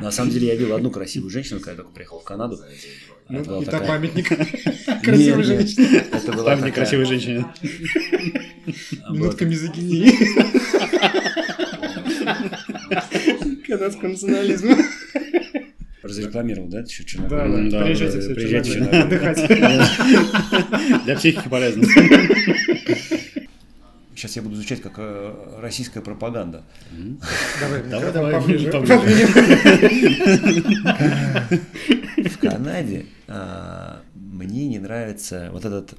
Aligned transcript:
На 0.00 0.10
самом 0.10 0.30
деле 0.30 0.48
я 0.48 0.54
видел 0.56 0.74
одну 0.74 0.90
красивую 0.90 1.30
женщину, 1.30 1.58
когда 1.60 1.72
я 1.72 1.76
только 1.78 1.90
приехал 1.92 2.20
в 2.20 2.24
Канаду. 2.24 2.58
Ну, 3.28 3.62
и 3.62 3.64
та 3.64 3.72
такая- 3.72 3.88
памятник 3.88 4.28
красивой 5.04 5.44
женщине. 5.44 6.04
Это 6.12 6.32
была 6.32 6.44
Там 6.44 6.58
не 6.58 6.64
такая- 6.66 6.72
красивая 6.72 7.04
женщина. 7.06 7.54
была 9.08 9.14
Минутка 9.16 9.44
мизогинии. 9.44 10.12
Канадского 13.66 14.08
национализма. 14.08 14.76
Разрекламировал, 16.02 16.68
да, 16.68 16.80
еще 16.80 17.02
Да, 17.02 17.08
Черногорию? 17.08 17.70
да, 17.70 17.78
да, 17.78 17.84
приезжайте 17.84 18.34
приезжайте 18.34 18.80
отдыхать. 18.80 19.46
Для 21.04 21.14
психики 21.16 21.48
полезно. 21.48 21.84
Сейчас 24.20 24.36
я 24.36 24.42
буду 24.42 24.56
изучать 24.56 24.82
как 24.82 24.98
э, 24.98 25.56
российская 25.62 26.02
пропаганда. 26.02 26.62
Давай, 27.58 27.82
Давай, 27.84 28.12
давай, 28.12 28.34
поближе. 28.34 28.70
В 32.28 32.38
Канаде 32.38 33.06
а, 33.28 34.02
мне 34.14 34.68
не 34.68 34.78
нравится 34.78 35.48
вот 35.52 35.64
этот 35.64 35.94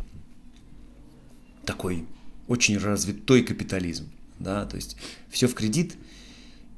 такой 1.66 2.06
очень 2.48 2.78
развитой 2.78 3.42
капитализм, 3.42 4.12
да, 4.38 4.68
то 4.68 4.76
есть 4.76 4.98
все 5.32 5.48
в 5.48 5.56
кредит, 5.56 5.96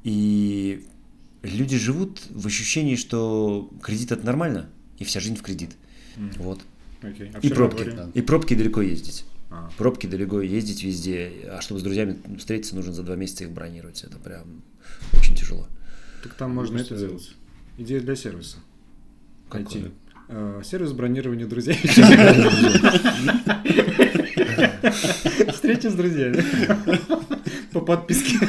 и 0.05 0.85
люди 1.41 1.77
живут 1.77 2.21
в 2.29 2.47
ощущении, 2.47 2.95
что 2.95 3.69
кредит 3.83 4.13
это 4.13 4.25
нормально, 4.25 4.69
и 4.97 5.03
вся 5.03 5.19
жизнь 5.19 5.35
в 5.35 5.41
кредит. 5.41 5.71
Вот. 6.37 6.61
Окей, 7.01 7.31
а 7.33 7.39
И 7.39 7.49
пробки. 7.49 7.83
Черногории? 7.83 8.11
И 8.13 8.21
пробки 8.21 8.53
далеко 8.53 8.81
ездить. 8.81 9.25
А. 9.53 9.69
Пробки 9.77 10.07
далеко 10.07 10.41
ездить 10.41 10.83
везде. 10.83 11.31
А 11.51 11.61
чтобы 11.61 11.79
с 11.79 11.83
друзьями 11.83 12.17
встретиться, 12.39 12.75
нужно 12.75 12.91
за 12.91 13.03
два 13.03 13.15
месяца 13.15 13.43
их 13.43 13.51
бронировать. 13.51 14.03
Это 14.03 14.17
прям 14.17 14.63
очень 15.13 15.35
тяжело. 15.35 15.67
Так 16.23 16.33
там 16.33 16.51
можно 16.51 16.79
это 16.79 16.97
делать. 16.97 17.35
Идея 17.77 18.01
для 18.01 18.15
сервиса. 18.15 18.57
Какое? 19.49 19.63
Найти. 19.63 19.91
Э, 20.29 20.61
Сервис 20.65 20.93
бронирования 20.93 21.45
друзей. 21.45 21.75
Встреча 25.53 25.91
с 25.91 25.93
друзьями. 25.93 26.43
По 27.73 27.81
подписке. 27.81 28.39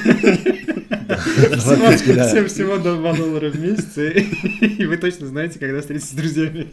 Всем 2.29 2.47
всего 2.49 2.79
до 2.79 2.97
2 2.97 3.15
доллара 3.15 3.51
в 3.51 3.61
месяц. 3.61 3.99
И 3.99 4.87
вы 4.87 4.97
точно 4.97 5.27
знаете, 5.27 5.59
когда 5.59 5.83
встретитесь 5.83 6.11
с 6.11 6.15
друзьями. 6.15 6.73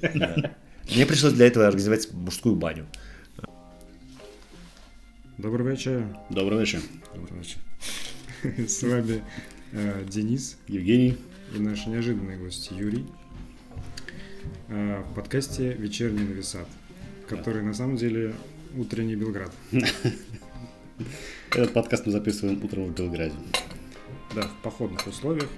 Мне 0.93 1.05
пришлось 1.05 1.33
для 1.33 1.47
этого 1.47 1.67
организовать 1.67 2.13
мужскую 2.13 2.55
баню. 2.55 2.85
Доброго 5.41 5.69
вечера. 5.69 6.05
Добрый 6.29 6.59
вечер. 6.59 6.81
Добрый 7.15 7.39
вечер. 7.39 7.57
С 8.69 8.83
вами 8.83 9.23
э, 9.71 10.03
Денис 10.07 10.59
Евгений. 10.67 11.17
и 11.55 11.59
наш 11.59 11.87
неожиданный 11.87 12.37
гость 12.37 12.69
Юрий 12.69 13.07
э, 14.67 15.01
в 15.01 15.15
подкасте 15.15 15.73
«Вечерний 15.73 16.25
нависат», 16.25 16.67
который 17.27 17.63
на 17.63 17.73
самом 17.73 17.95
деле 17.95 18.35
утренний 18.77 19.15
Белград. 19.15 19.51
Этот 21.49 21.73
подкаст 21.73 22.05
мы 22.05 22.11
записываем 22.11 22.63
утром 22.63 22.85
в 22.85 22.95
Белграде. 22.95 23.33
Да, 24.35 24.43
в 24.43 24.61
походных 24.61 25.07
условиях. 25.07 25.49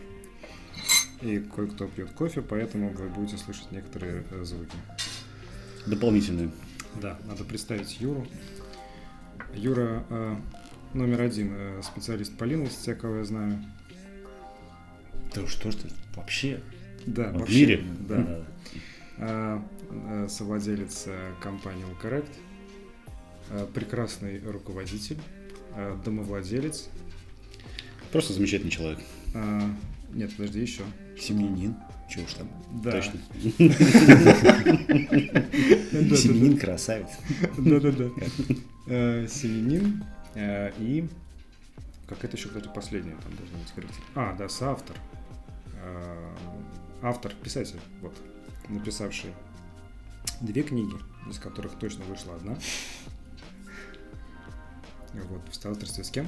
И 1.21 1.39
кое-кто 1.39 1.87
пьет 1.87 2.11
кофе, 2.11 2.41
поэтому 2.41 2.89
вы 2.91 3.09
будете 3.09 3.35
слышать 3.35 3.69
некоторые 3.73 4.23
э, 4.31 4.45
звуки. 4.45 4.77
Дополнительные. 5.85 6.51
Да, 7.01 7.19
надо 7.27 7.43
представить 7.43 7.99
Юру. 7.99 8.25
Юра 9.55 10.03
э, 10.09 10.35
номер 10.93 11.21
один 11.21 11.53
э, 11.53 11.81
специалист 11.83 12.35
по 12.37 12.43
линности, 12.43 12.93
кого 12.93 13.17
я 13.17 13.23
знаю. 13.23 13.63
Да 15.33 15.47
что 15.47 15.71
ж 15.71 15.75
ты 15.75 15.87
вообще? 16.15 16.61
Да, 17.05 17.29
В 17.29 17.39
вообще, 17.39 17.59
мире? 17.59 17.83
Да. 18.07 18.45
А, 19.17 19.65
э, 19.89 20.27
совладелец 20.29 21.07
компании 21.41 21.85
Correct, 22.01 22.29
прекрасный 23.73 24.39
руководитель, 24.39 25.19
домовладелец. 26.03 26.89
Просто 28.11 28.33
замечательный 28.33 28.71
человек. 28.71 28.99
А, 29.33 29.61
Нет, 30.13 30.31
подожди, 30.35 30.61
еще. 30.61 30.83
Семьянин. 31.19 31.75
Чего 32.13 32.25
уж 32.25 32.33
там. 32.33 32.47
Да. 32.83 32.91
Точно. 32.91 33.19
Семьянин 36.15 36.57
красавец. 36.59 37.09
Да-да-да. 37.57 38.09
Э, 38.85 39.27
Семенин 39.27 40.03
э, 40.35 40.71
и... 40.77 41.07
Как 42.07 42.23
это 42.23 42.37
еще, 42.37 42.49
кстати, 42.49 42.69
последнее 42.75 43.15
там 43.15 43.35
должно 43.35 43.57
быть 43.57 43.67
скрыть. 43.69 43.89
А, 44.13 44.35
да, 44.35 44.47
соавтор. 44.47 44.95
Э, 45.81 46.35
Автор, 47.01 47.33
писатель, 47.33 47.79
вот, 48.01 48.15
написавший 48.69 49.31
две 50.39 50.63
книги, 50.63 50.95
из 51.29 51.39
которых 51.39 51.79
точно 51.79 52.05
вышла 52.05 52.35
одна. 52.35 52.55
Вот, 55.13 55.41
в 55.49 55.55
соавторстве 55.55 56.03
с 56.03 56.11
кем? 56.11 56.27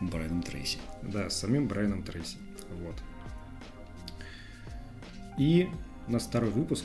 Брайаном 0.00 0.42
Трейси. 0.42 0.78
Да, 1.02 1.28
с 1.28 1.36
самим 1.38 1.66
Брайаном 1.66 2.02
Трейси. 2.02 2.38
Вот. 2.82 2.94
И 5.38 5.68
у 6.08 6.12
нас 6.12 6.24
второй 6.24 6.50
выпуск, 6.50 6.84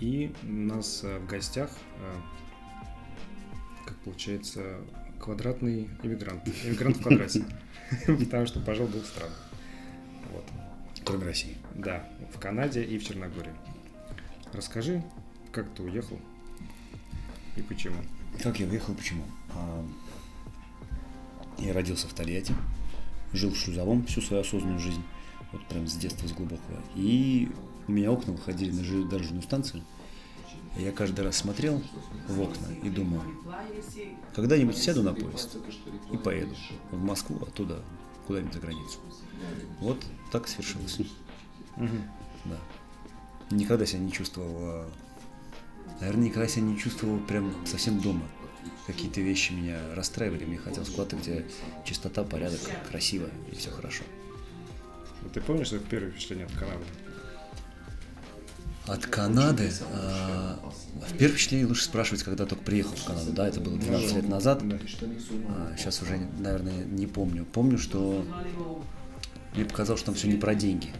и 0.00 0.32
у 0.42 0.52
нас 0.52 1.02
э, 1.04 1.18
в 1.18 1.26
гостях, 1.26 1.70
э, 2.00 2.14
как 3.84 3.96
получается, 3.98 4.80
квадратный 5.20 5.88
иммигрант. 6.02 6.42
Иммигрант 6.64 6.96
в 6.96 7.02
квадрате. 7.02 7.44
Потому 8.06 8.46
что 8.46 8.60
пожил 8.60 8.86
в 8.86 8.90
двух 8.90 9.06
странах. 9.06 9.50
Вот. 10.32 10.44
Кроме 11.04 11.24
России. 11.24 11.56
Да, 11.74 12.08
в 12.34 12.38
Канаде 12.38 12.82
и 12.82 12.98
в 12.98 13.04
Черногории. 13.04 13.52
Расскажи, 14.52 15.02
как 15.52 15.68
ты 15.74 15.82
уехал 15.82 16.18
и 17.56 17.62
почему. 17.62 17.96
Как 18.42 18.60
я 18.60 18.66
уехал, 18.66 18.94
почему? 18.94 19.24
А, 19.54 19.84
Я 21.58 21.72
родился 21.72 22.06
в 22.06 22.12
Тольятти, 22.12 22.54
жил 23.32 23.50
в 23.50 23.56
Шлюзовом 23.56 24.04
всю 24.06 24.20
свою 24.20 24.42
осознанную 24.42 24.78
жизнь, 24.78 25.02
вот 25.52 25.66
прям 25.68 25.86
с 25.86 25.94
детства, 25.94 26.26
с 26.26 26.32
глубокого. 26.32 26.82
И 26.94 27.48
у 27.88 27.92
меня 27.92 28.10
окна 28.10 28.32
выходили 28.32 28.72
на 28.72 28.84
железнодорожную 28.84 29.42
станцию. 29.42 29.82
И 30.78 30.82
я 30.82 30.92
каждый 30.92 31.24
раз 31.24 31.36
смотрел 31.36 31.82
в 32.28 32.40
окна 32.40 32.66
и 32.82 32.90
думал, 32.90 33.22
когда-нибудь 34.34 34.76
сяду 34.76 35.02
на 35.02 35.14
поезд 35.14 35.56
и 36.12 36.16
поеду 36.16 36.54
в 36.90 37.02
Москву, 37.02 37.38
оттуда 37.42 37.82
куда-нибудь 38.26 38.54
за 38.54 38.60
границу. 38.60 38.98
Вот 39.80 39.98
так 40.32 40.48
свершилось. 40.48 40.98
Да. 41.76 42.58
Никогда 43.50 43.86
себя 43.86 44.00
не 44.00 44.12
чувствовал, 44.12 44.86
наверное, 46.00 46.24
никогда 46.26 46.48
себя 46.48 46.62
не 46.62 46.76
чувствовал 46.76 47.18
прям 47.20 47.54
совсем 47.66 48.00
дома. 48.00 48.26
Какие-то 48.86 49.20
вещи 49.20 49.52
меня 49.52 49.94
расстраивали, 49.94 50.44
мне 50.44 50.58
хотелось 50.58 50.90
куда-то, 50.90 51.16
где 51.16 51.46
чистота, 51.84 52.22
порядок, 52.24 52.60
красиво 52.90 53.30
и 53.50 53.54
все 53.54 53.70
хорошо. 53.70 54.04
Ты 55.32 55.40
помнишь 55.40 55.72
это 55.72 55.84
первое 55.84 56.10
впечатление 56.10 56.46
от 56.46 56.52
Канады? 56.52 56.84
От 58.86 59.06
Канады, 59.06 59.72
а, 59.92 60.58
в 61.08 61.12
первое 61.14 61.34
впечатление 61.34 61.66
лучше 61.66 61.84
спрашивать, 61.84 62.22
когда 62.22 62.46
только 62.46 62.62
приехал 62.62 62.94
в 62.94 63.04
Канаду, 63.04 63.32
да, 63.32 63.48
это 63.48 63.60
было 63.60 63.76
12 63.76 64.14
лет 64.14 64.28
назад, 64.28 64.66
Да. 64.66 64.78
А, 65.48 65.74
сейчас 65.76 66.02
уже, 66.02 66.18
наверное, 66.38 66.84
не 66.84 67.06
помню. 67.06 67.44
Помню, 67.44 67.78
что 67.78 68.24
мне 69.54 69.64
показалось, 69.64 70.00
что 70.00 70.06
там 70.06 70.14
все 70.14 70.28
не 70.28 70.36
про 70.36 70.54
деньги. 70.54 70.92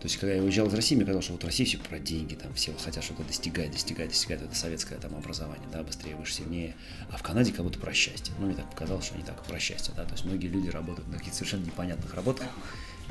То 0.00 0.06
есть, 0.06 0.16
когда 0.16 0.34
я 0.34 0.42
уезжал 0.42 0.66
из 0.66 0.72
России, 0.74 0.96
мне 0.96 1.04
казалось, 1.04 1.26
что 1.26 1.34
вот 1.34 1.42
в 1.42 1.46
России 1.46 1.64
все 1.64 1.76
про 1.76 1.98
деньги, 1.98 2.34
там 2.34 2.54
все 2.54 2.72
хотят 2.82 3.04
что-то 3.04 3.22
достигать, 3.22 3.70
достигать, 3.70 4.08
достигать, 4.08 4.40
это 4.40 4.54
советское 4.54 4.96
там 4.96 5.14
образование, 5.14 5.68
да, 5.70 5.82
быстрее, 5.82 6.16
выше, 6.16 6.32
сильнее. 6.32 6.74
А 7.10 7.18
в 7.18 7.22
Канаде 7.22 7.52
как 7.52 7.66
будто 7.66 7.78
про 7.78 7.92
счастье. 7.92 8.32
Ну, 8.38 8.46
мне 8.46 8.54
так 8.54 8.68
показалось, 8.70 9.04
что 9.04 9.14
они 9.14 9.24
так 9.24 9.44
про 9.44 9.60
счастье, 9.60 9.92
да, 9.94 10.04
то 10.06 10.12
есть 10.12 10.24
многие 10.24 10.46
люди 10.46 10.70
работают 10.70 11.06
на 11.08 11.18
каких-то 11.18 11.36
совершенно 11.36 11.66
непонятных 11.66 12.14
работах, 12.14 12.46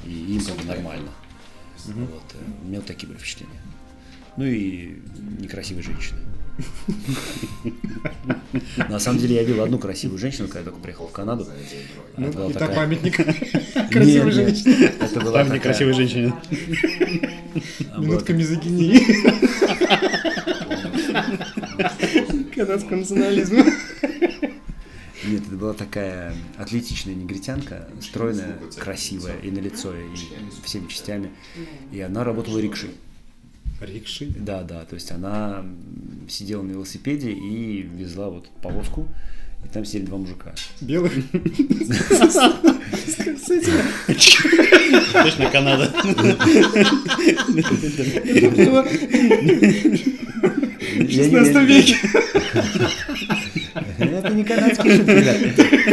и 0.04 0.10
им 0.10 0.44
как 0.44 0.56
бы 0.58 0.64
нормально. 0.64 1.12
Вот, 1.86 2.24
э, 2.34 2.38
у 2.64 2.68
меня 2.68 2.80
вот 2.80 2.88
такие 2.88 3.08
были 3.08 3.20
впечатления. 3.20 3.62
Ну 4.40 4.46
и 4.46 4.96
некрасивые 5.38 5.84
женщины. 5.84 6.18
На 8.88 8.98
самом 8.98 9.20
деле 9.20 9.36
я 9.36 9.44
видел 9.44 9.62
одну 9.64 9.78
красивую 9.80 10.18
женщину, 10.18 10.48
когда 10.48 10.60
я 10.60 10.66
только 10.66 10.80
приехал 10.80 11.08
в 11.08 11.12
Канаду. 11.12 11.46
Ну, 12.16 12.28
Это 12.30 12.54
такая- 12.54 12.74
памятник 12.74 13.16
красивой 13.92 14.32
женщине. 14.32 14.94
Это 14.98 15.20
была 15.20 15.44
женщина. 15.44 16.42
а, 17.92 17.98
была 17.98 18.08
Минутка 18.08 18.32
мизогинии. 18.32 19.04
Канадского 22.56 22.96
национализма. 23.00 23.66
Нет, 25.26 25.42
это 25.48 25.56
была 25.58 25.74
такая 25.74 26.34
атлетичная 26.58 27.14
негритянка, 27.14 27.90
стройная, 28.02 28.58
красивая 28.78 29.38
и 29.40 29.52
на 29.52 29.60
лицо, 29.60 29.94
и 29.94 30.06
всеми 30.64 30.88
частями. 30.88 31.30
И 31.92 32.00
она 32.00 32.24
работала 32.24 32.58
рикшей. 32.60 32.92
Рикши. 33.82 34.26
Да, 34.38 34.64
да, 34.64 34.86
то 34.86 34.96
есть 34.96 35.12
она 35.12 35.64
сидела 36.28 36.62
на 36.64 36.72
велосипеде 36.72 37.32
и 37.32 37.82
везла 37.82 38.30
вот 38.30 38.50
повозку, 38.62 39.08
И 39.66 39.68
там 39.68 39.84
сидели 39.86 40.06
два 40.06 40.18
мужика. 40.18 40.54
Белых? 40.82 41.12
Точно 45.24 45.50
Канада. 45.52 45.92
Не- 50.98 51.08
16 51.08 51.54
я- 51.54 51.64
веке. 51.64 51.96
Это 54.00 54.30
не 54.34 54.44
канадские 54.44 54.96
шутки, 54.98 55.12
ребят. 55.12 55.38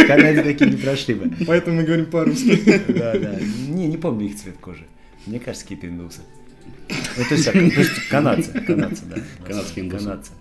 В 0.05 0.07
Канаде 0.07 0.43
такие 0.43 0.71
не 0.71 0.77
прошли 0.77 1.15
бы. 1.15 1.31
Поэтому 1.47 1.77
мы 1.77 1.83
говорим 1.85 2.07
по-русски. 2.07 2.83
Да, 2.89 3.19
да. 3.19 3.39
Не, 3.69 3.87
не 3.89 3.97
помню 3.97 4.27
их 4.27 4.37
цвет 4.37 4.57
кожи. 4.61 4.85
Мне 5.27 5.39
кажется, 5.39 5.65
какие-то 5.65 5.87
индусы. 5.89 6.21
Ну, 6.89 7.25
то 7.29 7.35
есть, 7.35 7.51
то 7.51 7.59
есть 7.59 8.09
канадцы, 8.09 8.61
канадцы, 8.61 9.05
да. 9.07 9.17
Канадские 9.45 9.87
индусы. 9.87 10.05
Канадцы. 10.05 10.33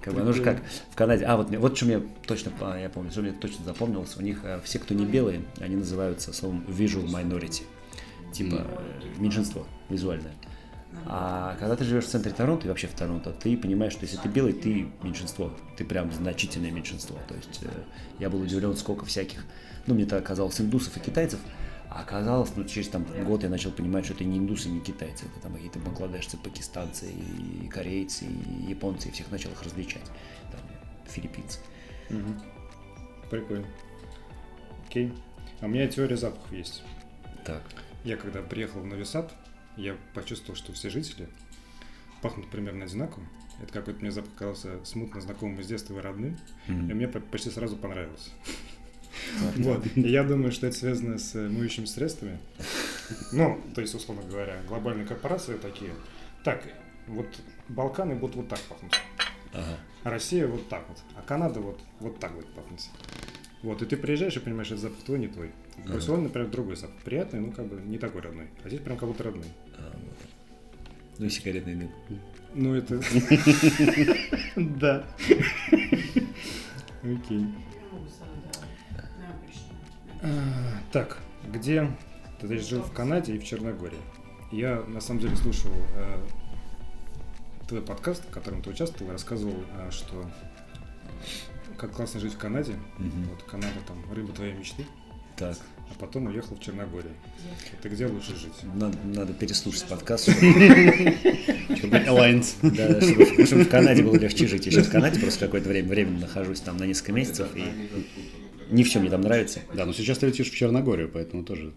Как 0.00 0.14
бы, 0.14 0.20
оно 0.20 0.32
же 0.32 0.42
как 0.42 0.62
в 0.90 0.94
Канаде. 0.94 1.24
А, 1.24 1.36
вот, 1.36 1.50
вот 1.50 1.76
что 1.76 1.86
мне 1.86 2.00
точно, 2.26 2.52
я 2.78 2.88
помню, 2.88 3.10
что 3.10 3.22
мне 3.22 3.32
точно 3.32 3.64
запомнилось. 3.64 4.16
У 4.16 4.22
них 4.22 4.40
э, 4.44 4.60
все, 4.64 4.78
кто 4.78 4.94
не 4.94 5.04
белые, 5.04 5.42
они 5.60 5.76
называются 5.76 6.32
словом 6.32 6.64
visual 6.68 7.06
minority. 7.06 7.62
Типа 8.32 8.66
э, 8.66 9.20
меньшинство 9.20 9.66
визуальное. 9.88 10.32
А 11.06 11.56
когда 11.58 11.74
ты 11.74 11.84
живешь 11.84 12.04
в 12.04 12.08
центре 12.08 12.32
Торонто 12.32 12.66
и 12.66 12.68
вообще 12.68 12.86
в 12.86 12.92
Торонто, 12.92 13.32
ты 13.32 13.56
понимаешь, 13.56 13.92
что 13.92 14.02
если 14.02 14.18
ты 14.18 14.28
белый, 14.28 14.52
ты 14.52 14.86
меньшинство. 15.02 15.52
Ты 15.76 15.84
прям 15.84 16.12
значительное 16.12 16.70
меньшинство. 16.70 17.16
То 17.28 17.34
есть 17.34 17.60
э, 17.62 17.68
я 18.18 18.30
был 18.30 18.40
удивлен, 18.40 18.76
сколько 18.76 19.04
всяких, 19.06 19.44
ну, 19.86 19.94
мне 19.94 20.06
так 20.06 20.22
оказалось, 20.22 20.60
индусов 20.60 20.96
и 20.96 21.00
китайцев, 21.00 21.40
а 21.94 22.00
оказалось, 22.02 22.50
ну, 22.56 22.64
через 22.64 22.88
там 22.88 23.04
год 23.24 23.42
я 23.42 23.48
начал 23.50 23.70
понимать, 23.70 24.04
что 24.04 24.14
это 24.14 24.24
не 24.24 24.38
индусы, 24.38 24.68
не 24.68 24.80
китайцы, 24.80 25.26
это 25.26 25.40
там 25.40 25.52
какие-то 25.52 25.78
бангладешцы, 25.78 26.36
пакистанцы, 26.38 27.10
и 27.12 27.68
корейцы, 27.68 28.24
и 28.24 28.70
японцы, 28.70 29.08
и 29.08 29.12
всех 29.12 29.30
начал 29.30 29.50
их 29.50 29.62
различать. 29.62 30.10
Там, 30.50 30.60
филиппинцы. 31.06 31.58
Прикольно. 33.30 33.66
Окей. 34.88 35.12
А 35.60 35.66
у 35.66 35.68
меня 35.68 35.86
теория 35.86 36.16
запахов 36.16 36.50
есть. 36.52 36.82
Так. 37.44 37.62
Я 38.04 38.16
когда 38.16 38.42
приехал 38.42 38.80
в 38.80 38.86
Нови 38.86 39.04
Сад, 39.04 39.32
я 39.76 39.96
почувствовал, 40.14 40.56
что 40.56 40.72
все 40.72 40.90
жители 40.90 41.28
пахнут 42.20 42.48
примерно 42.50 42.84
одинаково. 42.84 43.24
Это 43.62 43.72
какой-то 43.72 44.00
мне 44.00 44.10
запах 44.10 44.34
казался 44.34 44.84
смутно 44.84 45.20
знакомым 45.20 45.60
из 45.60 45.66
детства 45.66 45.96
и 45.96 46.00
родным. 46.00 46.38
И 46.68 46.72
мне 46.94 47.06
по- 47.06 47.20
почти 47.20 47.50
сразу 47.50 47.76
понравилось. 47.76 48.30
Вот. 49.56 49.86
И 49.96 50.08
я 50.08 50.24
думаю, 50.24 50.52
что 50.52 50.66
это 50.66 50.76
связано 50.76 51.18
с 51.18 51.34
э, 51.34 51.48
моющими 51.48 51.86
средствами. 51.86 52.38
Ну, 53.32 53.60
то 53.74 53.80
есть, 53.80 53.94
условно 53.94 54.22
говоря, 54.28 54.60
глобальные 54.68 55.06
корпорации 55.06 55.56
такие. 55.56 55.90
Так, 56.44 56.62
вот 57.06 57.26
Балканы 57.68 58.14
будут 58.14 58.36
вот 58.36 58.48
так 58.48 58.60
пахнуть. 58.60 58.94
Ага. 59.52 59.78
А 60.04 60.10
Россия 60.10 60.46
вот 60.46 60.68
так 60.68 60.84
вот. 60.88 60.98
А 61.16 61.22
Канада 61.22 61.60
вот, 61.60 61.80
вот 62.00 62.18
так 62.18 62.34
будет 62.34 62.46
пахнуть. 62.54 62.88
Вот, 63.62 63.80
и 63.80 63.86
ты 63.86 63.96
приезжаешь 63.96 64.36
и 64.36 64.40
понимаешь, 64.40 64.68
это 64.72 64.80
запах 64.80 65.04
твой, 65.04 65.18
не 65.20 65.28
твой. 65.28 65.50
В 65.76 65.84
Ага. 65.84 65.92
Барселоне, 65.94 66.24
например, 66.24 66.48
другой 66.50 66.76
запах. 66.76 66.96
Приятный, 67.04 67.40
ну, 67.40 67.52
как 67.52 67.66
бы 67.66 67.80
не 67.80 67.98
такой 67.98 68.22
родной. 68.22 68.48
А 68.64 68.68
здесь 68.68 68.80
прям 68.80 68.96
как 68.98 69.08
будто 69.08 69.24
родной. 69.24 69.46
А, 69.78 69.92
вот. 69.94 70.16
Ну 71.18 71.26
и 71.26 71.30
сигаретный 71.30 71.74
дым. 71.76 71.90
Ну, 72.54 72.74
это... 72.74 73.00
Да. 74.56 75.04
Окей. 77.02 77.46
А, 80.22 80.28
Так, 80.92 81.18
где 81.52 81.90
ты 82.40 82.46
здесь 82.46 82.68
жил 82.68 82.82
в 82.82 82.92
Канаде 82.92 83.34
и 83.34 83.38
в 83.38 83.44
Черногории? 83.44 83.98
Я 84.50 84.82
на 84.86 85.00
самом 85.00 85.20
деле 85.20 85.34
слушал 85.36 85.70
э, 85.96 86.18
твой 87.66 87.82
подкаст, 87.82 88.22
в 88.28 88.30
котором 88.30 88.62
ты 88.62 88.70
участвовал, 88.70 89.10
и 89.10 89.12
рассказывал, 89.12 89.64
э, 89.78 89.90
что 89.90 90.30
как 91.78 91.92
классно 91.92 92.20
жить 92.20 92.34
в 92.34 92.38
Канаде. 92.38 92.74
Мгм. 92.98 93.24
Вот 93.30 93.42
Канада 93.44 93.80
там 93.86 93.98
рыба 94.12 94.32
твоей 94.32 94.52
мечты, 94.52 94.84
Так, 95.36 95.56
а 95.90 95.94
потом 95.98 96.26
уехал 96.26 96.54
в 96.54 96.60
Черногорию. 96.60 97.14
Ты 97.80 97.88
где 97.88 98.06
лучше 98.06 98.36
жить? 98.36 98.52
надо, 98.74 98.98
надо 99.04 99.32
переслушать 99.32 99.86
подкаст, 99.88 100.24
чтобы 100.24 100.36
Alliance. 101.96 102.54
Да, 102.62 103.00
чтобы, 103.00 103.46
чтобы 103.46 103.64
в 103.64 103.68
Канаде 103.68 104.04
было 104.04 104.16
легче 104.16 104.46
жить. 104.46 104.66
Я 104.66 104.72
сейчас 104.72 104.86
в 104.86 104.92
Канаде 104.92 105.18
просто 105.18 105.46
какое-то 105.46 105.68
время 105.68 105.88
временно 105.88 106.20
нахожусь 106.20 106.60
там 106.60 106.76
на 106.76 106.84
несколько 106.84 107.12
месяцев, 107.12 107.48
и 107.56 107.64
не 108.72 108.84
все 108.84 108.98
мне 109.00 109.10
там 109.10 109.20
нравится. 109.20 109.60
Да, 109.74 109.86
но 109.86 109.92
сейчас 109.92 110.18
ты 110.18 110.26
летишь 110.26 110.50
в 110.50 110.54
Черногорию, 110.54 111.10
поэтому 111.12 111.44
тоже... 111.44 111.72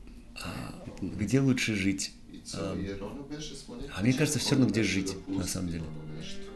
Где 1.02 1.40
лучше 1.40 1.76
жить? 1.76 2.14
А 2.54 2.76
А 3.96 4.02
мне 4.02 4.14
кажется, 4.14 4.40
все 4.40 4.52
равно 4.52 4.68
где 4.68 4.84
жить, 4.84 5.16
на 5.28 5.44
самом 5.44 5.70
деле. 5.70 5.84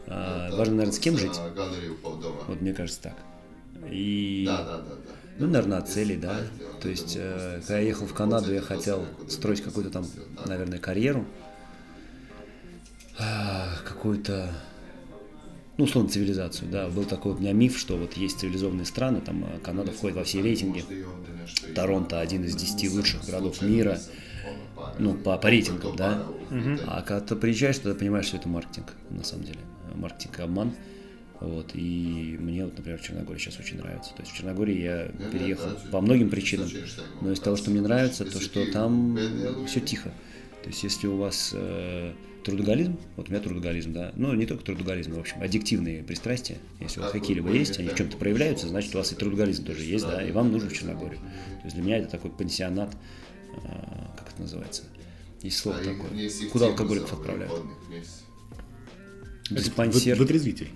А, 0.06 0.50
важно, 0.56 0.74
наверное, 0.74 0.92
с 0.94 0.98
кем 0.98 1.16
жить. 1.16 1.38
Вот. 2.48 2.60
Мне 2.60 2.72
кажется 2.74 3.02
так. 3.02 3.16
И, 3.90 4.44
Да, 4.46 4.58
да, 4.64 4.76
да, 4.78 4.82
да. 4.82 4.96
ну, 5.38 5.46
наверное, 5.46 5.80
целей, 5.82 6.16
да. 6.16 6.40
То 6.80 6.88
есть, 6.88 7.14
э, 7.16 7.60
когда 7.60 7.78
я 7.78 7.86
ехал 7.88 8.06
в 8.06 8.14
Канаду, 8.14 8.52
я 8.52 8.60
хотел 8.60 9.06
строить 9.28 9.62
какую-то 9.62 9.90
там, 9.90 10.06
наверное, 10.46 10.78
карьеру. 10.78 11.24
А, 13.18 13.68
Какую-то, 13.84 14.52
ну, 15.76 15.84
условно, 15.84 16.10
цивилизацию, 16.10 16.70
да. 16.70 16.88
Был 16.88 17.04
такой 17.04 17.32
у 17.32 17.38
меня 17.38 17.52
миф, 17.52 17.78
что 17.78 17.96
вот 17.96 18.14
есть 18.14 18.40
цивилизованные 18.40 18.84
страны, 18.84 19.20
там 19.20 19.44
э, 19.44 19.58
Канада 19.60 19.92
входит 19.92 20.16
во 20.16 20.24
все 20.24 20.42
рейтинги. 20.42 20.84
Торонто 21.74 22.20
один 22.20 22.44
из 22.44 22.54
10 22.54 22.92
лучших 22.92 23.24
городов 23.24 23.62
мира, 23.62 23.98
ну, 24.98 25.14
по, 25.14 25.36
по 25.36 25.48
рейтингам, 25.48 25.96
да. 25.96 26.26
А 26.86 27.02
когда 27.02 27.20
ты 27.20 27.36
приезжаешь, 27.36 27.78
тогда 27.78 27.98
понимаешь, 27.98 28.26
что 28.26 28.36
это 28.36 28.48
маркетинг, 28.48 28.92
на 29.10 29.24
самом 29.24 29.44
деле. 29.44 29.60
Маркетинг 29.94 30.38
и 30.38 30.42
обман. 30.42 30.72
Вот, 31.40 31.70
и 31.72 32.36
мне, 32.38 32.66
вот, 32.66 32.76
например, 32.76 33.00
Черногория 33.00 33.40
сейчас 33.40 33.58
очень 33.58 33.78
нравится. 33.78 34.12
То 34.14 34.20
есть 34.20 34.32
в 34.32 34.36
Черногории 34.36 34.78
я 34.78 35.06
переехал 35.30 35.70
по 35.90 36.02
многим 36.02 36.28
причинам. 36.28 36.68
Но 37.22 37.32
из 37.32 37.40
того, 37.40 37.56
что 37.56 37.70
мне 37.70 37.80
нравится, 37.80 38.26
то 38.26 38.40
что 38.40 38.70
там 38.70 39.18
все 39.66 39.80
тихо. 39.80 40.12
То 40.62 40.68
есть 40.68 40.82
если 40.82 41.06
у 41.06 41.16
вас 41.16 41.52
э, 41.54 42.12
трудоголизм, 42.44 42.98
вот 43.16 43.28
у 43.28 43.32
меня 43.32 43.40
трудоголизм, 43.40 43.92
да, 43.92 44.12
ну 44.16 44.32
не 44.34 44.46
только 44.46 44.64
трудоголизм, 44.64 45.14
в 45.14 45.18
общем, 45.18 45.42
аддиктивные 45.42 46.02
пристрастия, 46.02 46.58
если 46.80 47.00
у 47.00 47.02
вас 47.04 47.12
какие-либо 47.12 47.50
есть, 47.52 47.78
они 47.78 47.88
в 47.88 47.94
чем-то 47.94 48.16
проявляются, 48.16 48.68
значит 48.68 48.94
у 48.94 48.98
вас 48.98 49.12
и 49.12 49.14
трудоголизм 49.14 49.64
тоже 49.64 49.82
есть, 49.84 50.04
да, 50.06 50.22
и 50.22 50.32
вам 50.32 50.50
нужно 50.52 50.68
в 50.70 50.72
Черногорию. 50.72 51.18
То 51.18 51.64
есть 51.64 51.76
для 51.76 51.84
меня 51.84 51.98
это 51.98 52.08
такой 52.10 52.30
пансионат, 52.30 52.96
э, 53.56 53.68
как 54.18 54.32
это 54.32 54.42
называется, 54.42 54.84
есть 55.42 55.58
слово 55.58 55.78
такое, 55.78 56.30
куда 56.52 56.66
алкоголиков 56.66 57.12
отправляют. 57.12 57.52
Диспансер. 59.50 60.14
Вы- 60.14 60.20
Вытрезвитель. 60.20 60.68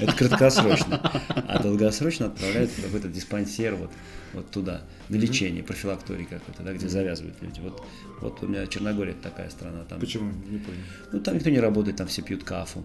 Это 0.00 0.12
краткосрочно. 0.12 1.00
А 1.28 1.62
долгосрочно 1.62 2.26
отправляют 2.26 2.70
в 2.70 2.82
какой-то 2.82 3.08
диспансер 3.08 3.74
вот, 3.76 3.90
вот 4.36 4.50
туда, 4.50 4.82
на 5.08 5.16
лечение, 5.16 5.64
профилакторий 5.64 6.24
какой-то, 6.24 6.62
да, 6.62 6.72
где 6.72 6.88
завязывают 6.88 7.40
люди. 7.42 7.60
Вот, 7.60 7.82
вот 8.20 8.42
у 8.42 8.46
меня 8.46 8.66
Черногория 8.66 9.12
это 9.12 9.22
такая 9.22 9.50
страна. 9.50 9.84
Там, 9.84 9.98
Почему? 9.98 10.30
Не 10.30 10.58
понял. 10.58 10.78
ну, 11.12 11.20
там 11.20 11.34
никто 11.34 11.50
не 11.50 11.58
работает, 11.58 11.96
там 11.96 12.06
все 12.06 12.22
пьют 12.22 12.44
кафу, 12.44 12.84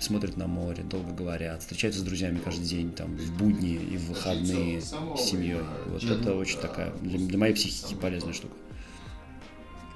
смотрят 0.00 0.36
на 0.36 0.46
море, 0.46 0.82
долго 0.82 1.12
говорят, 1.12 1.60
встречаются 1.60 2.00
с 2.00 2.04
друзьями 2.04 2.40
каждый 2.44 2.64
день, 2.64 2.92
там, 2.92 3.16
в 3.16 3.38
будни 3.38 3.74
и 3.74 3.96
в 3.96 4.08
выходные 4.08 4.80
с 4.80 4.90
семьей. 5.16 5.62
Вот 5.86 6.02
это 6.04 6.34
очень 6.34 6.58
такая, 6.58 6.92
для, 7.00 7.18
для 7.18 7.38
моей 7.38 7.54
психики 7.54 7.94
полезная 7.94 8.32
штука. 8.32 8.54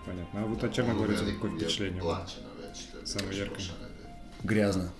Понятно. 0.06 0.40
А 0.40 0.46
вот 0.46 0.62
от 0.62 0.72
Черногории 0.72 1.16
какое 1.16 1.50
впечатление? 1.58 2.02
Самое 3.04 3.38
яркое. 3.38 3.66
Грязно. 4.44 4.90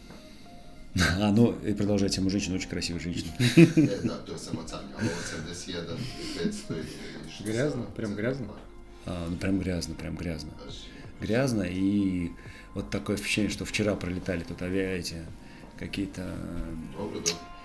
А, 1.20 1.30
ну, 1.30 1.54
и 1.64 1.74
продолжать 1.74 2.14
тему 2.14 2.30
женщин, 2.30 2.54
очень 2.54 2.68
красивая 2.68 3.00
женщина. 3.00 3.32
Грязно? 7.44 7.82
Прям 7.96 8.14
грязно? 8.14 8.46
А, 9.04 9.26
ну, 9.28 9.36
прям 9.36 9.58
грязно, 9.58 9.94
прям 9.94 10.16
грязно. 10.16 10.50
Грязно, 11.20 11.62
и 11.62 12.30
вот 12.74 12.90
такое 12.90 13.16
ощущение, 13.16 13.50
что 13.50 13.64
вчера 13.64 13.94
пролетали 13.94 14.42
тут 14.42 14.60
авиа 14.62 14.96
эти 14.96 15.16
какие-то 15.78 16.34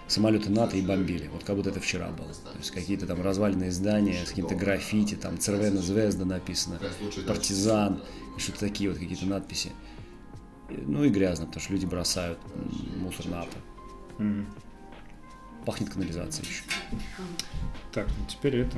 самолеты 0.07 0.49
НАТО 0.49 0.77
и 0.77 0.81
бомбили. 0.81 1.27
Вот 1.27 1.43
как 1.43 1.55
будто 1.55 1.69
это 1.69 1.79
вчера 1.79 2.09
было. 2.09 2.27
То 2.27 2.57
есть 2.57 2.71
какие-то 2.71 3.07
там 3.07 3.21
разваленные 3.21 3.71
здания 3.71 4.25
с 4.25 4.29
каким-то 4.29 4.55
граффити, 4.55 5.15
там 5.15 5.37
Цервена 5.39 5.81
Звезда 5.81 6.25
написано, 6.25 6.79
партизан, 7.27 8.01
что-то 8.37 8.59
такие 8.59 8.89
вот 8.89 8.99
какие-то 8.99 9.25
надписи. 9.25 9.71
Ну 10.87 11.03
и 11.03 11.09
грязно, 11.09 11.45
потому 11.45 11.61
что 11.63 11.73
люди 11.73 11.85
бросают 11.85 12.39
мусор 12.97 13.27
на 13.27 13.41
пол. 13.43 14.27
Пахнет 15.65 15.89
канализацией 15.89 16.47
еще. 16.49 16.63
Так, 17.93 18.07
ну 18.07 18.25
теперь 18.27 18.57
это. 18.57 18.77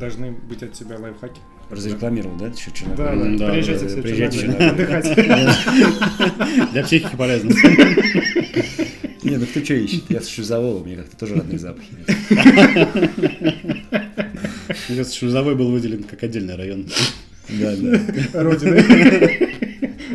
Должны 0.00 0.32
быть 0.32 0.62
от 0.62 0.72
тебя 0.72 0.98
лайфхаки. 0.98 1.40
Разрекламировал, 1.70 2.36
да, 2.36 2.48
еще 2.48 2.70
Да, 2.70 2.76
Черногорию? 2.76 3.38
да, 3.38 3.46
да, 3.46 3.52
приезжайте 3.52 3.88
да, 3.88 4.02
приезжайте 4.02 4.46
отдыхать. 4.48 5.14
Для 6.72 6.82
психики 6.84 7.16
полезно. 7.16 7.50
Не, 9.22 9.38
ну 9.38 9.46
кто 9.46 9.64
что 9.64 9.74
ищет? 9.74 10.04
Я 10.10 10.20
с 10.20 10.28
Шизового, 10.28 10.84
мне 10.84 10.96
как-то 10.96 11.16
тоже 11.16 11.36
родные 11.36 11.58
запахи. 11.58 11.88
Мне 14.88 14.96
кажется, 14.96 15.16
Шузовой 15.16 15.54
был 15.54 15.70
выделен 15.70 16.02
как 16.04 16.22
отдельный 16.22 16.56
район. 16.56 16.86
Да, 17.48 17.74
да. 17.76 18.42
Родины 18.42 19.63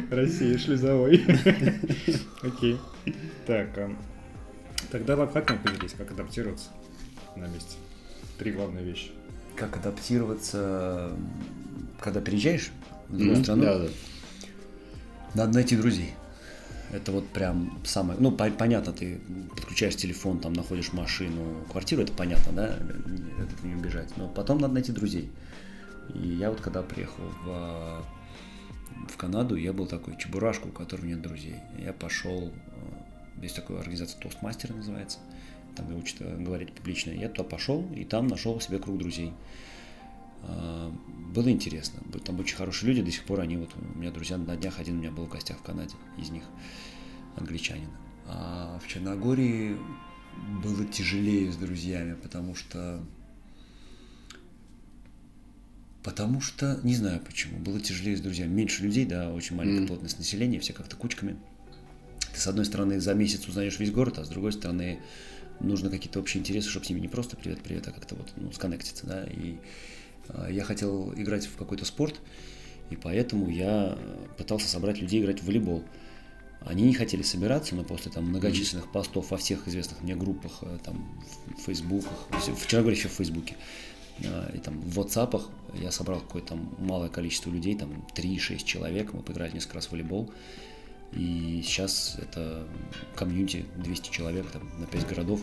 России, 0.09 0.57
шлюзовой. 0.57 1.23
Окей. 2.41 2.77
Так, 3.45 3.69
Тогда 4.91 5.15
лайфхак 5.15 5.49
нам 5.49 5.59
поделись, 5.59 5.93
как 5.93 6.11
адаптироваться 6.11 6.69
на 7.35 7.45
месте. 7.47 7.77
Три 8.37 8.51
главные 8.51 8.83
вещи. 8.83 9.11
Как 9.55 9.75
адаптироваться, 9.77 11.11
когда 11.99 12.21
переезжаешь 12.21 12.71
в 13.07 13.11
другую 13.17 13.35
Мгм. 13.35 13.43
страну? 13.43 13.63
Да, 13.63 13.79
да. 13.79 13.87
Надо 15.35 15.53
найти 15.53 15.75
друзей. 15.75 16.13
Это 16.91 17.11
вот 17.11 17.27
прям 17.27 17.79
самое... 17.85 18.19
Ну, 18.19 18.31
по- 18.31 18.49
понятно, 18.49 18.93
ты 18.93 19.19
подключаешь 19.55 19.95
телефон, 19.95 20.39
там 20.39 20.53
находишь 20.53 20.91
машину, 20.91 21.63
квартиру, 21.71 22.01
это 22.01 22.13
понятно, 22.13 22.51
да? 22.53 22.67
Это 22.77 23.67
не 23.67 23.75
убежать. 23.75 24.09
Но 24.17 24.27
потом 24.27 24.57
надо 24.57 24.73
найти 24.73 24.91
друзей. 24.91 25.29
И 26.15 26.29
я 26.29 26.49
вот 26.49 26.61
когда 26.61 26.81
приехал 26.81 27.21
в, 27.45 28.03
в 29.09 29.17
Канаду, 29.17 29.55
я 29.55 29.73
был 29.73 29.87
такой 29.87 30.17
чебурашка, 30.17 30.67
у 30.67 30.71
которого 30.71 31.05
нет 31.05 31.21
друзей. 31.21 31.55
Я 31.77 31.93
пошел... 31.93 32.51
э, 32.51 33.41
Есть 33.41 33.55
такая 33.55 33.79
организация 33.79 34.19
Toastmaster 34.21 34.73
называется. 34.75 35.19
Там 35.75 35.87
где 35.87 35.95
учат 35.95 36.17
э, 36.21 36.37
говорить 36.37 36.73
публично. 36.73 37.11
Я 37.11 37.29
туда 37.29 37.43
пошел 37.43 37.85
и 37.93 38.03
там 38.05 38.27
нашел 38.27 38.59
себе 38.61 38.79
круг 38.79 38.97
друзей. 38.97 39.33
А, 40.43 40.91
Было 41.33 41.49
интересно. 41.51 42.01
Там 42.23 42.39
очень 42.39 42.55
хорошие 42.55 42.89
люди, 42.89 43.03
до 43.03 43.11
сих 43.11 43.23
пор 43.25 43.41
они 43.41 43.57
вот, 43.57 43.71
у 43.75 43.97
меня 43.97 44.11
друзья 44.11 44.37
на 44.37 44.55
днях, 44.55 44.79
один 44.79 44.97
у 44.97 44.99
меня 44.99 45.11
был 45.11 45.25
в 45.25 45.29
гостях 45.29 45.57
в 45.57 45.63
Канаде, 45.63 45.95
из 46.17 46.29
них 46.29 46.43
англичанин. 47.37 47.89
А 48.27 48.79
в 48.83 48.87
Черногории 48.87 49.77
было 50.63 50.85
тяжелее 50.85 51.51
с 51.51 51.55
друзьями, 51.57 52.15
потому 52.15 52.55
что 52.55 53.03
Потому 56.09 56.41
что, 56.41 56.79
не 56.81 56.95
знаю 56.95 57.21
почему, 57.23 57.59
было 57.59 57.79
тяжелее 57.79 58.17
с 58.17 58.21
друзьями. 58.21 58.51
Меньше 58.51 58.81
людей, 58.81 59.05
да, 59.05 59.31
очень 59.31 59.55
маленькая 59.55 59.81
Мгм. 59.81 59.87
плотность 59.89 60.17
населения, 60.17 60.59
все 60.59 60.73
как-то 60.73 60.95
кучками. 60.95 61.37
Ты, 62.33 62.39
с 62.39 62.47
одной 62.47 62.65
стороны, 62.65 62.99
за 62.99 63.13
месяц 63.13 63.47
узнаешь 63.47 63.77
весь 63.77 63.91
город, 63.91 64.17
а 64.17 64.25
с 64.25 64.29
другой 64.29 64.51
стороны, 64.53 64.99
нужно 65.59 65.91
какие-то 65.91 66.19
общие 66.19 66.41
интересы, 66.41 66.67
чтобы 66.67 66.87
с 66.87 66.89
ними 66.89 66.99
не 66.99 67.09
просто 67.09 67.37
привет-привет, 67.37 67.87
а 67.89 67.91
как-то 67.91 68.15
вот, 68.15 68.27
ну, 68.37 68.51
сконнектиться, 68.51 69.05
да. 69.05 69.23
И 69.25 69.57
а, 70.29 70.49
я 70.49 70.63
хотел 70.63 71.13
играть 71.13 71.45
в 71.45 71.55
какой-то 71.57 71.85
спорт, 71.85 72.19
и 72.89 72.95
поэтому 72.95 73.47
я 73.47 73.95
пытался 74.35 74.67
собрать 74.67 74.99
людей 75.01 75.21
играть 75.21 75.41
в 75.41 75.45
волейбол. 75.45 75.83
Они 76.61 76.83
не 76.85 76.93
хотели 76.95 77.21
собираться, 77.21 77.75
но 77.75 77.83
после 77.83 78.11
там 78.11 78.25
многочисленных 78.25 78.91
постов 78.91 79.29
во 79.29 79.37
всех 79.37 79.67
известных 79.67 80.01
мне 80.01 80.15
группах, 80.15 80.57
э, 80.63 80.79
там, 80.83 81.23
в 81.55 81.61
фейсбуках, 81.61 82.27
всё- 82.41 82.55
в 82.55 82.65
Черногории 82.67 82.97
еще 82.97 83.07
в 83.09 83.13
фейсбуке, 83.13 83.55
и 84.53 84.57
там 84.57 84.79
в 84.81 84.99
WhatsApp 84.99 85.41
я 85.73 85.91
собрал 85.91 86.19
какое-то 86.19 86.57
малое 86.77 87.09
количество 87.09 87.49
людей, 87.49 87.77
там 87.77 88.05
3-6 88.15 88.63
человек, 88.63 89.13
мы 89.13 89.21
поиграли 89.21 89.53
несколько 89.53 89.75
раз 89.75 89.87
в 89.87 89.91
волейбол, 89.91 90.31
и 91.13 91.61
сейчас 91.63 92.17
это 92.19 92.67
комьюнити 93.15 93.65
200 93.77 94.11
человек 94.11 94.49
там, 94.51 94.69
на 94.79 94.85
5 94.85 95.07
городов, 95.07 95.41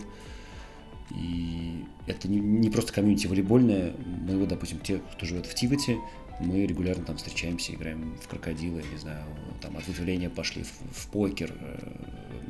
и 1.15 1.85
это 2.07 2.29
не, 2.29 2.39
не 2.39 2.71
просто 2.71 2.93
комьюнити 2.93 3.27
волейбольное, 3.27 3.95
мы 4.05 4.39
вот, 4.39 4.49
допустим, 4.49 4.79
те, 4.81 4.99
кто 4.99 5.27
живет 5.27 5.47
в 5.47 5.55
Тивате, 5.55 5.99
мы 6.41 6.67
регулярно 6.67 7.05
там 7.05 7.17
встречаемся, 7.17 7.73
играем 7.73 8.17
в 8.23 8.29
крокодила, 8.29 8.79
я 8.79 8.87
не 8.87 8.99
знаю, 8.99 9.25
там 9.63 9.77
от 9.77 9.87
вызволения 9.87 10.29
пошли 10.29 10.65
в, 10.65 10.73
в 10.93 11.07
покер, 11.11 11.55
э, 11.59 11.93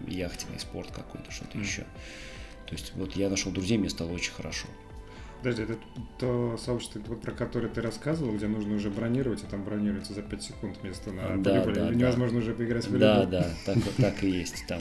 яхтенный 0.09 0.59
спорт 0.59 0.91
какой-то, 0.91 1.31
что-то 1.31 1.59
еще. 1.59 1.83
То 2.67 2.73
есть 2.73 2.93
вот 2.97 3.15
я 3.15 3.31
нашел 3.31 3.53
друзей, 3.53 3.79
мне 3.79 3.89
стало 3.89 4.11
очень 4.11 4.33
хорошо. 4.33 4.67
Подожди, 5.39 5.63
это 5.63 5.77
то 6.19 6.57
сообщество, 6.59 7.01
про 7.15 7.31
которое 7.33 7.69
ты 7.69 7.81
рассказывал, 7.81 8.35
где 8.35 8.47
нужно 8.49 8.75
уже 8.75 8.91
бронировать, 8.91 9.43
и 9.43 9.47
там 9.47 9.63
бронируется 9.65 10.13
за 10.15 10.23
5 10.23 10.43
секунд 10.43 10.83
место 10.83 11.13
на 11.13 11.37
Да, 11.37 11.51
волейболе. 11.63 11.75
да, 11.75 11.81
Или 11.87 11.93
да. 11.95 12.01
невозможно 12.01 12.39
уже 12.39 12.55
поиграть 12.55 12.85
в 12.87 12.91
волейбол. 12.91 13.27
Да, 13.27 13.27
да, 13.27 13.51
так, 13.65 13.79
так 13.97 14.25
и 14.25 14.31
есть 14.31 14.65
там. 14.67 14.81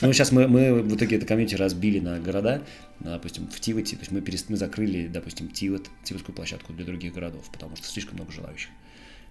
Ну, 0.00 0.12
сейчас 0.12 0.32
мы, 0.32 0.48
мы 0.48 0.82
в 0.82 0.96
итоге 0.96 1.16
это 1.16 1.26
комьюнити 1.26 1.54
разбили 1.54 2.00
на 2.00 2.18
города, 2.18 2.62
на, 3.00 3.12
допустим, 3.12 3.46
в 3.48 3.60
Тивате, 3.60 3.96
то 3.96 4.00
есть 4.00 4.10
мы, 4.10 4.20
перест- 4.20 4.46
мы 4.48 4.56
закрыли, 4.56 5.06
допустим, 5.06 5.48
Тиват, 5.48 5.88
Тиватскую 6.04 6.34
площадку 6.34 6.72
для 6.72 6.84
других 6.84 7.12
городов, 7.14 7.48
потому 7.52 7.76
что 7.76 7.86
слишком 7.86 8.16
много 8.16 8.32
желающих. 8.32 8.70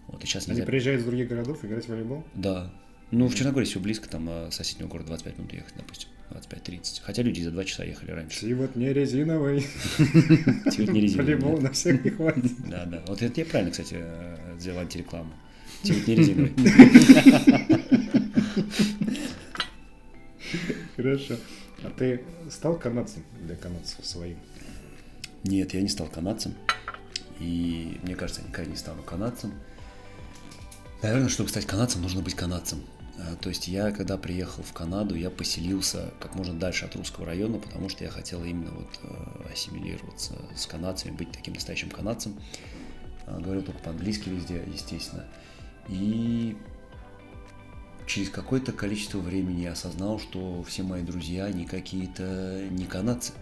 Вот, 0.08 0.24
и 0.24 0.28
сейчас 0.28 0.48
Они 0.48 0.56
нельзя... 0.56 0.66
приезжают 0.66 1.02
из 1.02 1.06
других 1.06 1.28
городов 1.28 1.64
играть 1.66 1.86
в 1.86 1.90
волейбол? 1.90 2.24
Да. 2.36 2.72
Ну, 3.12 3.28
в 3.28 3.36
Черногории 3.36 3.66
все 3.66 3.80
близко, 3.80 4.08
там 4.08 4.28
а, 4.30 4.50
соседнего 4.52 4.88
города 4.88 5.08
25 5.08 5.38
минут 5.40 5.54
ехать, 5.54 5.74
допустим, 5.76 6.10
25-30. 6.32 7.02
Хотя 7.04 7.22
люди 7.24 7.42
за 7.42 7.52
2 7.52 7.66
часа 7.66 7.84
ехали 7.84 8.12
раньше. 8.12 8.46
И 8.48 8.54
вот 8.54 8.76
не 8.76 8.94
резиновый. 8.94 9.62
Тиват 9.98 10.94
не 10.94 11.02
резиновый, 11.02 11.54
нет. 11.54 11.62
на 11.62 11.72
всех 11.72 12.04
не 12.04 12.12
хватит. 12.12 12.52
Да, 12.70 12.86
да. 12.86 13.04
Вот 13.08 13.22
это 13.22 13.40
я 13.40 13.46
правильно, 13.46 13.72
кстати, 13.72 13.96
э, 14.00 14.56
сделал 14.60 14.80
антирекламу. 14.80 15.32
Тиват 15.84 16.08
не 16.08 16.16
резиновый. 16.16 16.54
Хорошо. 20.96 21.36
А 21.84 21.90
ты 21.92 22.22
стал 22.50 22.78
канадцем 22.78 23.24
для 23.42 23.56
канадцев 23.56 24.06
своим? 24.06 24.38
Нет, 25.44 25.74
я 25.74 25.82
не 25.82 25.88
стал 25.88 26.08
канадцем. 26.08 26.54
И 27.40 27.98
мне 28.04 28.16
кажется, 28.16 28.42
я 28.42 28.48
никогда 28.48 28.70
не 28.70 28.78
стану 28.78 29.02
канадцем. 29.04 29.54
Наверное, 31.02 31.30
чтобы 31.30 31.50
стать 31.50 31.66
канадцем, 31.66 32.02
нужно 32.02 32.22
быть 32.22 32.36
канадцем. 32.36 32.84
А, 33.20 33.36
То 33.36 33.50
есть 33.50 33.68
я, 33.68 33.92
когда 33.92 34.18
приехал 34.18 34.64
в 34.64 34.74
Канаду, 34.74 35.16
я 35.16 35.30
поселился 35.30 36.14
как 36.20 36.36
можно 36.36 36.54
дальше 36.54 36.86
от 36.86 36.96
русского 36.96 37.26
района, 37.26 37.60
потому 37.60 37.90
что 37.90 38.04
я 38.04 38.10
хотел 38.10 38.44
именно 38.44 38.72
вот 38.72 39.00
э, 39.04 39.52
ассимилироваться 39.52 40.36
с 40.56 40.66
канадцами, 40.66 41.12
быть 41.12 41.32
таким 41.32 41.54
настоящим 41.54 41.90
канадцем. 41.90 42.40
А, 43.28 43.40
Говорил 43.40 43.64
только 43.64 43.82
по-английски 43.82 44.30
везде, 44.30 44.64
естественно. 44.72 45.26
И 45.88 46.56
через 48.08 48.30
какое-то 48.30 48.72
количество 48.72 49.20
времени 49.20 49.62
я 49.62 49.74
осознал, 49.74 50.20
что 50.20 50.64
все 50.64 50.84
мои 50.84 51.04
друзья, 51.04 51.46
они 51.46 51.66
какие-то 51.66 52.68
не 52.70 52.86
канадцы. 52.86 53.34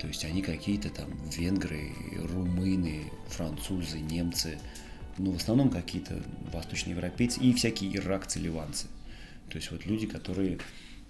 То 0.00 0.06
есть 0.06 0.24
они 0.24 0.42
какие-то 0.42 0.90
там 0.90 1.08
венгры, 1.28 1.92
румыны, 2.32 3.10
французы, 3.28 3.98
немцы, 3.98 4.58
ну, 5.16 5.32
в 5.32 5.36
основном 5.36 5.70
какие-то 5.70 6.22
восточноевропейцы 6.52 7.40
и 7.40 7.52
всякие 7.52 7.96
иракцы, 7.96 8.38
ливанцы. 8.38 8.86
То 9.50 9.56
есть 9.56 9.70
вот 9.70 9.86
люди, 9.86 10.06
которые 10.06 10.58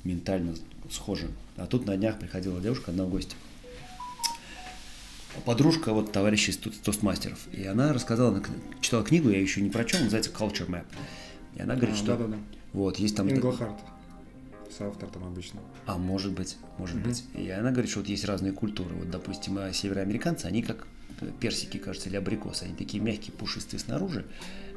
ментально 0.04 0.54
схожи. 0.90 1.28
А 1.56 1.66
тут 1.66 1.86
на 1.86 1.96
днях 1.96 2.18
приходила 2.18 2.60
девушка, 2.60 2.90
одна 2.90 3.04
в 3.04 3.10
гости. 3.10 3.34
Подружка 5.44 5.92
вот 5.92 6.10
товарища 6.12 6.50
из 6.50 6.58
Тос- 6.58 6.80
Тостмастеров. 6.82 7.46
И 7.52 7.64
она 7.64 7.92
рассказала, 7.92 8.30
она 8.30 8.42
читала 8.80 9.04
книгу, 9.04 9.28
я 9.30 9.40
еще 9.40 9.60
не 9.60 9.70
прочел, 9.70 10.00
называется 10.00 10.30
Culture 10.30 10.68
Map. 10.68 10.84
И 11.56 11.60
она 11.60 11.74
говорит, 11.74 11.94
А, 11.94 11.98
что... 11.98 12.06
Да-да-да. 12.16 12.36
Вот, 12.72 12.98
есть 12.98 13.16
там... 13.16 13.28
Инглхарт. 13.30 13.74
Соавтор 14.76 15.08
там 15.08 15.24
обычно. 15.24 15.60
А 15.86 15.96
может 15.98 16.32
быть, 16.32 16.56
может 16.76 16.96
быть. 17.00 17.24
И 17.34 17.48
она 17.50 17.70
говорит, 17.70 17.90
что 17.90 18.00
вот 18.00 18.08
есть 18.08 18.24
разные 18.24 18.52
культуры. 18.52 18.94
Вот, 18.94 19.10
допустим, 19.10 19.58
а 19.58 19.72
североамериканцы, 19.72 20.46
они 20.46 20.62
как 20.62 20.86
э, 21.20 21.30
персики, 21.40 21.78
кажется, 21.78 22.08
или 22.08 22.16
абрикосы. 22.16 22.64
Они 22.64 22.74
такие 22.74 23.02
мягкие, 23.02 23.32
пушистые 23.32 23.80
снаружи. 23.80 24.24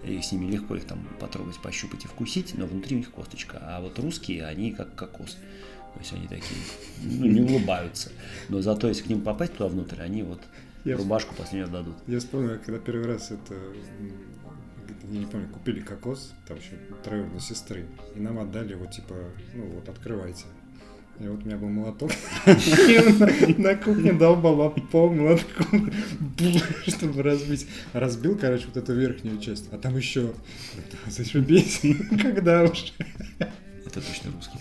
И 0.03 0.20
с 0.22 0.31
ними 0.31 0.51
легко 0.51 0.75
их 0.75 0.86
там 0.86 1.08
потрогать, 1.20 1.60
пощупать 1.62 2.05
и 2.05 2.08
вкусить, 2.08 2.58
но 2.58 2.65
внутри 2.65 2.96
у 2.96 3.00
них 3.00 3.12
косточка. 3.12 3.60
А 3.62 3.81
вот 3.81 4.00
русские, 4.00 4.46
они 4.46 4.72
как 4.72 4.96
кокос. 4.96 5.38
То 5.93 6.00
есть 6.00 6.13
они 6.13 6.27
такие, 6.27 6.60
ну, 7.03 7.25
не 7.25 7.41
улыбаются. 7.41 8.12
Но 8.50 8.62
зато, 8.62 8.88
если 8.88 9.03
к 9.03 9.08
ним 9.08 9.22
попасть 9.22 9.53
туда 9.53 9.67
внутрь, 9.67 10.01
они 10.01 10.24
вот 10.24 10.41
Я 10.86 10.98
рубашку 10.98 11.36
последнюю 11.36 11.70
дадут. 11.70 11.96
Я 12.08 12.20
вспомнил, 12.20 12.58
когда 12.58 12.79
первый 12.79 13.05
раз 13.05 13.31
это, 13.31 13.55
я 15.12 15.20
не 15.20 15.25
помню, 15.25 15.48
купили 15.50 15.81
кокос, 15.81 16.34
там 16.48 16.58
еще 16.58 16.72
троюродной 17.03 17.41
сестры, 17.41 17.86
и 18.15 18.20
нам 18.20 18.39
отдали 18.39 18.72
его, 18.72 18.86
типа, 18.86 19.15
ну 19.53 19.65
вот, 19.65 19.89
открывайте. 19.89 20.46
И 21.24 21.28
вот 21.28 21.44
у 21.44 21.46
меня 21.46 21.58
был 21.58 21.70
молоток, 21.70 22.12
и 22.48 22.98
он 23.58 23.62
на- 23.62 23.75
кухне 23.75 24.12
долбал 24.13 24.60
об 24.63 24.82
пол 24.90 25.13
молотком, 25.13 25.92
чтобы 26.88 27.22
разбить. 27.22 27.68
Разбил, 27.94 28.36
короче, 28.38 28.66
вот 28.66 28.78
эту 28.78 28.94
верхнюю 28.96 29.40
часть, 29.40 29.66
а 29.72 29.78
там 29.78 29.96
еще, 29.98 30.34
зашибись, 31.08 31.82
когда 32.22 32.63
уж. 32.63 32.94
Это 33.86 34.01
точно 34.01 34.32
русский. 34.32 34.60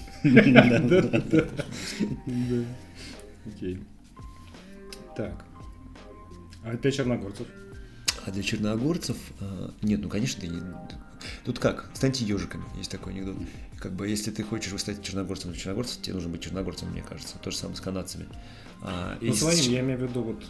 Да, 0.52 0.79
да. 0.81 1.45
Окей. 3.47 3.79
Так. 5.17 5.45
А 6.62 6.76
для 6.76 6.90
черногорцев? 6.90 7.47
А 8.26 8.31
для 8.31 8.43
черногорцев, 8.43 9.17
э, 9.40 9.71
нет, 9.81 10.00
ну, 10.02 10.11
конечно, 10.11 10.43
ты 10.43 10.49
не... 10.49 10.61
Тут 11.45 11.59
как? 11.59 11.90
Станьте 11.95 12.25
ежиками, 12.26 12.64
есть 12.76 12.90
такой 12.90 13.14
анекдот. 13.14 13.37
Как 13.80 13.92
бы, 13.92 14.06
если 14.08 14.30
ты 14.30 14.42
хочешь 14.42 14.78
стать 14.80 15.02
черногорцем 15.02 15.50
для 15.52 15.58
черногорцев, 15.60 16.02
тебе 16.02 16.14
нужно 16.14 16.28
быть 16.28 16.42
черногорцем, 16.42 16.90
мне 16.90 17.02
кажется. 17.02 17.37
То 17.38 17.50
же 17.50 17.56
самое 17.56 17.76
с 17.76 17.80
канадцами. 17.80 18.26
А, 18.82 19.16
Ну, 19.20 19.28
и 19.28 19.32
своим, 19.32 19.58
с- 19.58 19.66
я 19.66 19.80
имею 19.80 19.99
в 19.99 20.02
виду, 20.02 20.22
вот, 20.22 20.44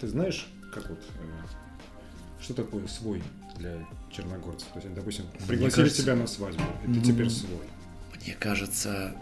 ты 0.00 0.06
знаешь, 0.06 0.46
как 0.72 0.88
вот, 0.88 1.00
э, 1.00 2.42
что 2.42 2.54
такое 2.54 2.86
свой 2.86 3.22
для 3.58 3.84
черногорцев? 4.12 4.68
То 4.72 4.78
есть, 4.80 4.94
допустим, 4.94 5.24
пригласили 5.48 5.82
кажется- 5.82 6.02
тебя 6.02 6.14
на 6.14 6.26
свадьбу, 6.28 6.62
и 6.86 6.92
ты 6.94 7.00
теперь 7.00 7.28
свой. 7.30 7.66
Мне 8.24 8.34
кажется, 8.38 9.16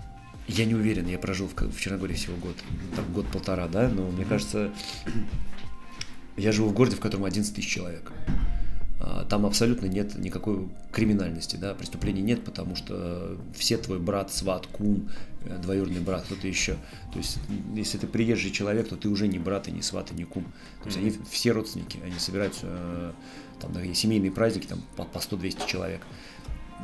я 0.46 0.64
не 0.66 0.74
уверен, 0.74 1.06
я 1.06 1.18
прожил 1.18 1.48
в, 1.48 1.54
в 1.54 1.80
Черногории 1.80 2.14
всего 2.14 2.36
год, 2.36 2.56
там 2.96 3.10
год-полтора, 3.14 3.66
да, 3.68 3.88
но 3.88 4.10
мне 4.10 4.24
кажется, 4.26 4.70
я 6.36 6.52
живу 6.52 6.68
в 6.68 6.74
городе, 6.74 6.96
в 6.96 7.00
котором 7.00 7.24
11 7.24 7.54
тысяч 7.54 7.68
человек. 7.68 8.12
А, 9.10 9.24
там 9.24 9.46
абсолютно 9.46 9.86
нет 9.86 10.18
никакой 10.18 10.68
криминальности, 10.92 11.56
да, 11.56 11.72
преступлений 11.72 12.20
нет, 12.20 12.44
потому 12.44 12.76
что 12.76 13.38
все 13.54 13.78
твой 13.78 13.98
брат, 13.98 14.30
сват, 14.30 14.66
кум, 14.66 15.08
э, 15.44 15.56
двоюродный 15.56 16.00
брат, 16.00 16.24
кто-то 16.24 16.46
еще. 16.46 16.74
То 17.12 17.18
есть, 17.18 17.38
если 17.74 17.96
ты 17.96 18.06
приезжий 18.06 18.50
человек, 18.50 18.88
то 18.88 18.96
ты 18.96 19.08
уже 19.08 19.26
не 19.26 19.38
брат 19.38 19.66
и 19.68 19.72
не 19.72 19.80
сват 19.80 20.12
и 20.12 20.14
не 20.14 20.24
кум. 20.24 20.44
То 20.82 20.88
есть 20.90 20.98
они 20.98 21.14
все 21.30 21.52
родственники, 21.52 21.98
они 22.04 22.18
собираются, 22.18 22.66
э, 22.66 23.12
там, 23.60 23.72
да, 23.72 23.94
семейные 23.94 24.30
праздники, 24.30 24.66
там, 24.66 24.82
по, 24.96 25.04
по 25.04 25.18
100-200 25.18 25.66
человек. 25.66 26.02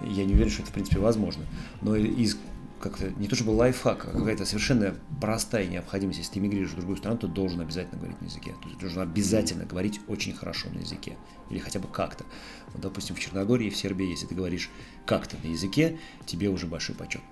Я 0.07 0.25
не 0.25 0.33
уверен, 0.33 0.51
что 0.51 0.63
это, 0.63 0.71
в 0.71 0.75
принципе, 0.75 1.01
возможно. 1.01 1.45
Но 1.83 1.95
из 1.95 2.39
как-то 2.81 3.11
не 3.19 3.29
то 3.29 3.35
чтобы 3.35 3.53
лайфхак, 3.53 4.05
а 4.05 4.19
какая-то 4.19 4.45
совершенно 4.45 4.95
простая 5.21 5.67
необходимость. 5.67 6.19
Если 6.19 6.35
ты 6.35 6.41
мигрируешь 6.41 6.73
в 6.73 6.77
другую 6.77 6.99
страну, 6.99 7.17
то 7.17 7.27
должен 7.27 7.61
обязательно 7.61 7.99
говорить 7.99 8.21
на 8.21 8.27
языке. 8.27 8.55
То 8.63 8.69
есть 8.69 8.81
должен 8.81 9.01
обязательно 9.01 9.65
говорить 9.65 10.01
очень 10.07 10.35
хорошо 10.35 10.69
на 10.71 10.81
языке. 10.81 11.17
Или 11.51 11.59
хотя 11.59 11.79
бы 11.79 11.89
как-то. 11.89 12.25
Вот, 12.73 12.83
допустим, 12.83 13.17
в 13.17 13.21
Черногории 13.21 13.67
и 13.67 13.71
в 13.71 13.77
Сербии, 13.77 14.07
если 14.07 14.27
ты 14.27 14.35
говоришь 14.35 14.71
как-то 15.07 15.37
на 15.43 15.49
языке, 15.49 15.99
тебе 16.27 16.49
уже 16.49 16.67
большой 16.67 16.95
почет. 16.95 17.23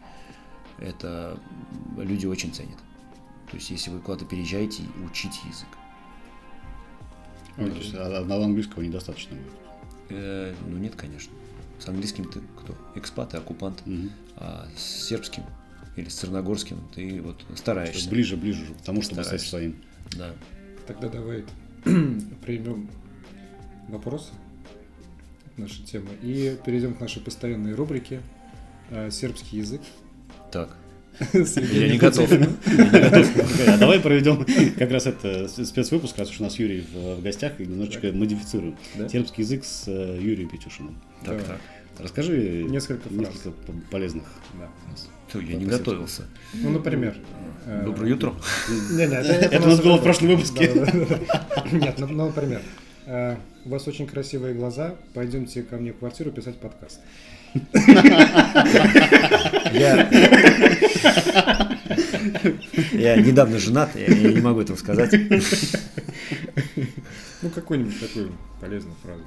Это 0.78 1.38
люди 1.96 2.26
очень 2.26 2.52
ценят. 2.52 2.78
То 3.50 3.56
есть, 3.56 3.70
если 3.70 3.90
вы 3.90 4.00
куда-то 4.00 4.24
переезжаете, 4.24 4.82
учите 5.04 5.38
язык. 5.48 5.68
Ну, 7.56 7.68
то 7.68 7.76
есть 7.76 7.94
одного 7.94 8.44
английского 8.44 8.82
недостаточно 8.82 9.36
будет. 9.36 9.52
Э, 10.08 10.54
ну 10.68 10.78
нет, 10.78 10.94
конечно. 10.96 11.32
С 11.78 11.88
английским 11.88 12.24
ты 12.24 12.40
кто? 12.58 12.74
Экспат 12.94 13.34
и 13.34 13.36
оккупант. 13.36 13.84
Мгм. 13.86 14.10
А 14.36 14.68
с 14.76 15.06
сербским 15.08 15.42
или 15.96 16.08
с 16.08 16.20
черногорским 16.20 16.78
ты 16.94 17.20
вот 17.20 17.44
стараешься. 17.56 18.08
Ближе, 18.08 18.36
ближе, 18.36 18.64
к 18.80 18.84
тому, 18.84 19.02
чтобы 19.02 19.24
стать 19.24 19.42
своим. 19.42 19.76
Да. 20.16 20.34
Тогда 20.86 21.08
давай 21.08 21.44
примем 21.84 22.88
вопросы 23.88 24.32
нашей 25.56 25.82
темы 25.84 26.08
и 26.22 26.56
перейдем 26.64 26.94
к 26.94 27.00
нашей 27.00 27.20
постоянной 27.22 27.74
рубрике 27.74 28.20
э, 28.90 29.10
сербский 29.10 29.58
язык. 29.58 29.80
Так. 30.50 30.76
С 31.34 31.58
Я 31.58 31.88
не 31.92 31.98
готов. 31.98 32.30
А 32.32 33.76
давай 33.78 34.00
проведем 34.00 34.46
как 34.78 34.90
раз 34.90 35.06
это 35.06 35.46
спецвыпуск, 35.46 36.16
раз 36.18 36.30
уж 36.30 36.40
у 36.40 36.44
нас 36.44 36.58
Юрий 36.58 36.86
в 36.92 37.20
гостях, 37.22 37.60
и 37.60 37.66
немножечко 37.66 38.10
модифицируем. 38.12 38.76
Сербский 39.10 39.42
язык 39.42 39.64
с 39.64 39.84
э, 39.88 40.18
Юрием 40.20 40.48
Петюшиным. 40.48 40.96
Так, 41.24 41.42
так. 41.44 41.60
Расскажи 41.98 42.64
Несколько 42.68 43.12
несколько 43.12 43.52
полезных. 43.90 44.24
Да. 44.54 45.40
Я 45.40 45.56
не 45.56 45.66
готовился. 45.66 46.24
Ну, 46.54 46.70
например. 46.70 47.16
э, 47.66 47.82
Доброе 47.84 48.14
утро. 48.14 48.34
Не, 48.90 49.06
не, 49.06 49.14
Это 49.14 49.62
у 49.62 49.66
нас 49.68 49.80
было 49.80 49.96
в 49.98 50.02
прошлом 50.02 50.28
выпуске. 50.28 50.70
Нет, 51.72 51.98
ну, 51.98 52.06
ну, 52.06 52.26
например, 52.26 52.62
у 53.06 53.68
вас 53.68 53.88
очень 53.88 54.06
красивые 54.06 54.54
глаза, 54.54 54.94
пойдемте 55.14 55.62
ко 55.62 55.76
мне 55.76 55.92
в 55.92 55.98
квартиру 55.98 56.30
писать 56.30 56.58
подкаст. 56.58 57.00
Я... 59.72 60.08
Я 62.92 63.16
недавно 63.16 63.58
женат, 63.58 63.90
я, 63.96 64.06
не 64.06 64.40
могу 64.40 64.60
этого 64.60 64.76
сказать. 64.76 65.12
Ну, 67.42 67.50
какую-нибудь 67.50 67.98
такую 68.00 68.32
полезную 68.60 68.96
фразу. 69.02 69.24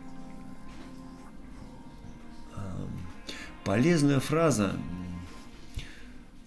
Полезная 3.64 4.20
фраза. 4.20 4.74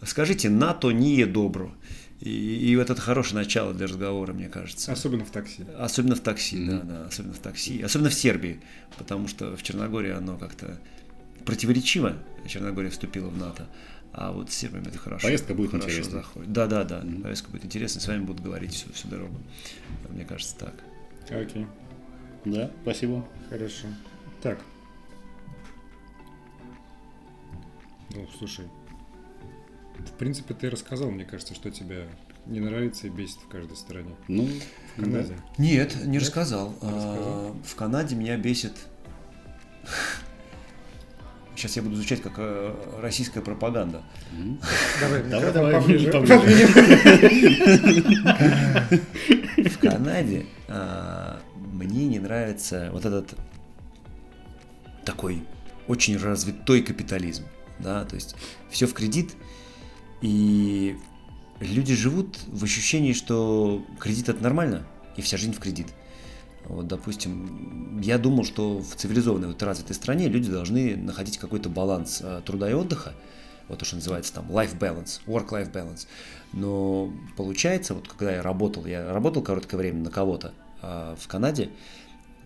Скажите, 0.03 0.49
НАТО 0.49 0.93
не 0.93 1.25
добро. 1.25 1.73
И, 2.21 2.31
и 2.73 2.77
вот 2.77 2.91
это 2.91 3.01
хорошее 3.01 3.37
начало 3.37 3.73
для 3.73 3.87
разговора, 3.87 4.33
мне 4.33 4.49
кажется. 4.49 4.91
Особенно 4.93 5.25
в 5.25 5.31
такси. 5.31 5.65
Особенно 5.79 6.17
в 6.17 6.21
такси, 6.21 6.57
Мгм. 6.57 6.67
да, 6.71 6.81
да, 6.83 7.07
особенно 7.07 7.33
в 7.35 7.39
такси. 7.39 7.81
Особенно 7.83 8.11
в 8.11 8.15
Сербии, 8.15 8.61
потому 8.97 9.29
что 9.29 9.57
в 9.57 9.63
Черногории 9.63 10.11
оно 10.11 10.37
как-то 10.37 10.81
противоречиво. 11.45 12.17
Черногория 12.47 12.91
вступила 12.91 13.29
в 13.29 13.39
НАТО, 13.39 13.69
а 14.13 14.33
вот 14.33 14.51
с 14.51 14.55
сербами 14.55 14.89
это 14.89 14.99
хорошо. 14.99 15.29
Поездка 15.29 15.55
будет 15.55 15.71
хорошо 15.71 15.89
интересной. 15.91 16.13
заходит. 16.23 16.53
Да, 16.53 16.67
да, 16.67 16.83
да. 16.85 17.01
Мгм. 17.03 17.23
Поездка 17.23 17.51
будет 17.51 17.65
интересной, 17.65 18.01
с 18.03 18.09
вами 18.09 18.25
будут 18.25 18.43
говорить 18.43 18.75
всю, 18.75 18.93
всю 18.93 19.07
дорогу. 19.09 19.37
Мне 20.09 20.25
кажется, 20.25 20.57
так. 20.57 20.75
Окей, 21.31 21.67
Да, 22.45 22.71
спасибо. 22.83 23.25
хорошо. 23.49 23.87
Так. 24.43 24.61
Ну, 28.11 28.27
слушай. 28.39 28.65
В 30.07 30.13
принципе, 30.19 30.55
ты 30.55 30.71
рассказал, 30.71 31.11
мне 31.11 31.25
кажется, 31.25 31.55
что 31.55 31.71
тебе 31.71 32.07
не 32.47 32.61
нравится 32.61 33.07
и 33.07 33.11
бесит 33.11 33.39
в 33.41 33.49
каждой 33.49 33.77
стране. 33.77 34.15
Ну, 34.29 34.49
В 34.97 35.03
Канаде. 35.03 35.37
Нет, 35.59 35.97
не 36.05 36.13
Нет? 36.13 36.23
рассказал. 36.23 36.75
А, 36.83 37.55
В 37.65 37.75
Канаде 37.75 38.15
меня 38.17 38.37
бесит. 38.37 38.73
Сейчас 41.57 41.75
я 41.77 41.83
буду 41.83 41.97
звучать 41.97 42.23
как 42.23 42.35
э, 42.37 42.75
российская 43.03 43.41
пропаганда. 43.41 44.03
Давай, 45.01 45.23
Давай, 45.25 45.53
давай, 45.53 45.73
поближе. 45.75 46.13
В 49.69 49.79
Канаде 49.79 50.47
а, 50.69 51.41
мне 51.57 52.07
не 52.07 52.21
нравится 52.21 52.91
вот 52.93 53.05
этот 53.05 53.35
такой 55.05 55.43
очень 55.89 56.17
развитой 56.17 56.83
капитализм, 56.83 57.45
да, 57.81 58.05
то 58.05 58.15
есть 58.15 58.37
все 58.71 58.87
в 58.87 58.93
кредит, 58.95 59.33
и 60.21 60.97
люди 61.61 61.95
живут 61.95 62.39
в 62.47 62.65
ощущении, 62.65 63.13
что 63.13 63.85
кредит 63.99 64.29
это 64.29 64.43
нормально, 64.43 64.87
и 65.17 65.23
вся 65.23 65.37
жизнь 65.37 65.53
в 65.53 65.61
кредит. 65.61 65.89
Вот, 66.65 66.87
допустим, 66.87 68.01
я 68.01 68.19
думал, 68.19 68.45
что 68.45 68.79
в 68.79 68.95
цивилизованной, 68.95 69.49
вот 69.49 69.63
развитой 69.63 69.95
стране 69.95 70.29
люди 70.29 70.51
должны 70.51 70.97
находить 70.97 71.39
какой-то 71.39 71.69
баланс 71.71 72.21
э, 72.23 72.43
труда 72.45 72.71
и 72.71 72.75
отдыха, 72.75 73.15
вот 73.69 73.79
то, 73.79 73.85
что 73.85 73.97
называется 73.97 74.35
там 74.35 74.51
life 74.51 74.79
balance, 74.79 75.21
work-life 75.27 75.73
balance. 75.73 76.07
Но 76.53 77.13
получается, 77.37 77.95
вот 77.95 78.09
когда 78.09 78.33
я 78.37 78.43
работал, 78.43 78.87
я 78.87 79.13
работал 79.13 79.43
короткое 79.43 79.77
время 79.77 80.03
на 80.03 80.11
кого-то 80.11 80.53
а 80.81 81.17
в 81.17 81.27
Канаде, 81.27 81.71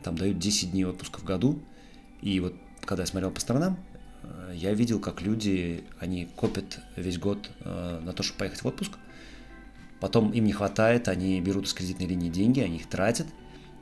там 0.03 0.17
дают 0.17 0.39
10 0.39 0.73
дней 0.73 0.85
отпуска 0.85 1.19
в 1.19 1.25
году, 1.25 1.59
и 2.21 2.41
вот 2.41 2.55
когда 2.85 3.03
я 3.03 3.07
смотрел 3.07 3.31
по 3.31 3.41
сторонам, 3.41 3.79
я 4.55 4.73
видел, 4.75 5.01
как 5.01 5.23
люди, 5.23 5.85
они 5.99 6.29
копят 6.37 6.79
весь 6.97 7.19
год 7.19 7.51
э, 7.61 8.01
на 8.05 8.13
то, 8.13 8.23
чтобы 8.23 8.39
поехать 8.41 8.63
в 8.63 8.67
отпуск, 8.67 8.93
потом 10.01 10.31
им 10.33 10.45
не 10.45 10.53
хватает, 10.53 11.09
они 11.09 11.41
берут 11.41 11.67
из 11.67 11.73
кредитной 11.75 12.07
линии 12.07 12.29
деньги, 12.31 12.61
они 12.61 12.77
их 12.77 12.87
тратят 12.89 13.27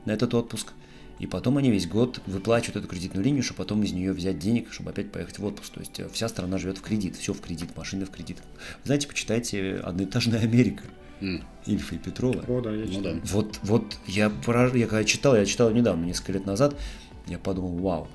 на 0.05 0.11
этот 0.11 0.33
отпуск, 0.33 0.73
и 1.19 1.27
потом 1.27 1.57
они 1.57 1.69
весь 1.71 1.87
год 1.87 2.19
выплачивают 2.25 2.77
эту 2.77 2.87
кредитную 2.87 3.23
линию, 3.23 3.43
чтобы 3.43 3.57
потом 3.59 3.83
из 3.83 3.91
нее 3.91 4.11
взять 4.13 4.39
денег, 4.39 4.71
чтобы 4.71 4.89
опять 4.91 5.11
поехать 5.11 5.37
в 5.39 5.45
отпуск. 5.45 5.73
То 5.73 5.79
есть 5.81 5.99
э, 5.99 6.09
вся 6.09 6.27
страна 6.27 6.57
живет 6.57 6.77
в 6.77 6.81
кредит, 6.81 7.15
все 7.15 7.33
в 7.33 7.41
кредит, 7.41 7.75
машины 7.77 8.05
в 8.05 8.09
кредит. 8.09 8.37
Вы 8.37 8.85
знаете, 8.85 9.07
почитайте 9.07 9.75
«Одноэтажная 9.83 10.39
Америка» 10.41 10.83
М. 11.21 11.43
Ильфа 11.67 11.93
и 11.93 11.97
Петрова. 11.99 12.43
О, 12.47 12.61
да, 12.61 12.71
я 12.71 12.85
Ну 12.85 12.87
читал. 12.87 13.03
да. 13.03 13.19
Вот, 13.25 13.59
вот 13.61 13.97
я, 14.07 14.29
пораж- 14.29 14.75
я 14.75 14.87
когда 14.87 15.03
читал, 15.03 15.35
я 15.35 15.45
читал 15.45 15.69
недавно, 15.71 16.03
несколько 16.05 16.31
лет 16.33 16.47
назад, 16.47 16.75
я 17.27 17.37
подумал, 17.37 17.77
вау, 17.77 18.07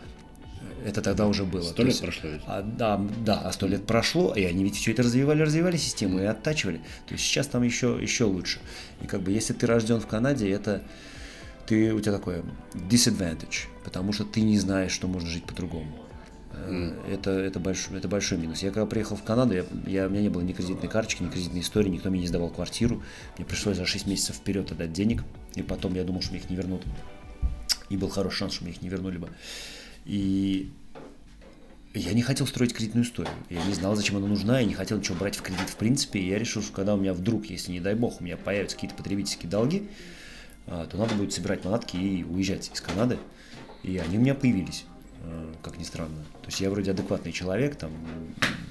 это 0.84 1.00
тогда 1.02 1.26
уже 1.26 1.44
было. 1.44 1.62
Сто 1.62 1.74
То 1.74 1.82
лет 1.82 1.90
есть- 1.92 2.02
прошло 2.02 2.30
ведь. 2.30 2.42
а, 2.46 2.62
да, 2.62 3.00
да, 3.24 3.40
а 3.40 3.52
сто 3.52 3.66
лет 3.66 3.86
прошло, 3.86 4.34
и 4.34 4.44
они 4.44 4.64
ведь 4.64 4.76
все 4.76 4.92
это 4.92 5.02
развивали, 5.02 5.42
развивали 5.42 5.76
систему 5.76 6.18
и 6.20 6.24
оттачивали. 6.24 6.78
То 7.06 7.14
есть 7.14 7.24
сейчас 7.24 7.46
там 7.46 7.62
еще, 7.62 7.98
еще 8.00 8.24
лучше. 8.24 8.58
И 9.02 9.06
как 9.06 9.22
бы 9.22 9.32
если 9.32 9.52
ты 9.52 9.66
рожден 9.66 10.00
в 10.00 10.06
Канаде, 10.06 10.50
это 10.50 10.82
ты, 11.66 11.92
у 11.92 12.00
тебя 12.00 12.12
такое 12.12 12.44
disadvantage, 12.74 13.66
потому 13.84 14.12
что 14.12 14.24
ты 14.24 14.40
не 14.40 14.58
знаешь, 14.58 14.92
что 14.92 15.08
можно 15.08 15.28
жить 15.28 15.44
по-другому. 15.44 15.92
Э, 16.52 16.92
Это, 17.10 17.30
это, 17.32 17.58
большой, 17.60 17.98
это 17.98 18.08
большой 18.08 18.38
минус. 18.38 18.62
Я 18.62 18.70
когда 18.70 18.86
приехал 18.86 19.16
в 19.16 19.22
Канаду, 19.22 19.54
я, 19.54 19.64
я- 19.86 20.06
у 20.06 20.10
меня 20.10 20.22
не 20.22 20.28
было 20.28 20.42
ни 20.42 20.52
кредитной 20.52 20.88
карточки, 20.88 21.22
ни 21.22 21.28
кредитной 21.28 21.60
истории, 21.60 21.88
никто 21.90 22.08
мне 22.10 22.20
не 22.20 22.26
сдавал 22.28 22.48
квартиру. 22.50 23.02
Мне 23.36 23.44
пришлось 23.46 23.76
за 23.76 23.84
6 23.84 24.06
месяцев 24.06 24.36
вперед 24.36 24.70
отдать 24.72 24.92
денег, 24.92 25.22
и 25.54 25.62
потом 25.62 25.94
я 25.94 26.04
думал, 26.04 26.22
что 26.22 26.32
мне 26.32 26.40
их 26.40 26.48
не 26.48 26.56
вернут. 26.56 26.82
И 27.90 27.96
был 27.96 28.08
хороший 28.08 28.36
шанс, 28.38 28.54
что 28.54 28.64
мне 28.64 28.72
их 28.72 28.82
не 28.82 28.88
вернули 28.88 29.18
бы. 29.18 29.28
И 30.06 30.70
я 31.94 32.12
не 32.12 32.22
хотел 32.22 32.46
строить 32.46 32.72
кредитную 32.72 33.04
историю. 33.04 33.34
Я 33.50 33.64
не 33.64 33.74
знал, 33.74 33.96
зачем 33.96 34.16
она 34.16 34.26
нужна, 34.26 34.60
и 34.60 34.64
не 34.64 34.74
хотел 34.74 34.98
ничего 34.98 35.16
брать 35.16 35.36
в 35.36 35.42
кредит 35.42 35.68
в 35.68 35.76
принципе. 35.76 36.20
И 36.20 36.28
я 36.28 36.38
решил, 36.38 36.62
что 36.62 36.72
когда 36.72 36.94
у 36.94 36.98
меня 36.98 37.12
вдруг, 37.12 37.46
если 37.46 37.72
не 37.72 37.80
дай 37.80 37.94
бог, 37.94 38.20
у 38.20 38.24
меня 38.24 38.36
появятся 38.36 38.76
какие-то 38.76 38.96
потребительские 38.96 39.50
долги, 39.50 39.88
а, 40.66 40.86
то 40.86 40.96
надо 40.96 41.14
будет 41.14 41.32
собирать 41.32 41.64
манатки 41.64 41.96
и 41.96 42.24
уезжать 42.24 42.70
из 42.72 42.80
Канады. 42.80 43.18
И 43.82 43.98
они 43.98 44.18
у 44.18 44.20
меня 44.20 44.34
появились, 44.34 44.84
как 45.62 45.78
ни 45.78 45.84
странно. 45.84 46.16
То 46.42 46.46
есть 46.46 46.60
я 46.60 46.70
вроде 46.70 46.90
адекватный 46.90 47.32
человек, 47.32 47.76
там, 47.76 47.90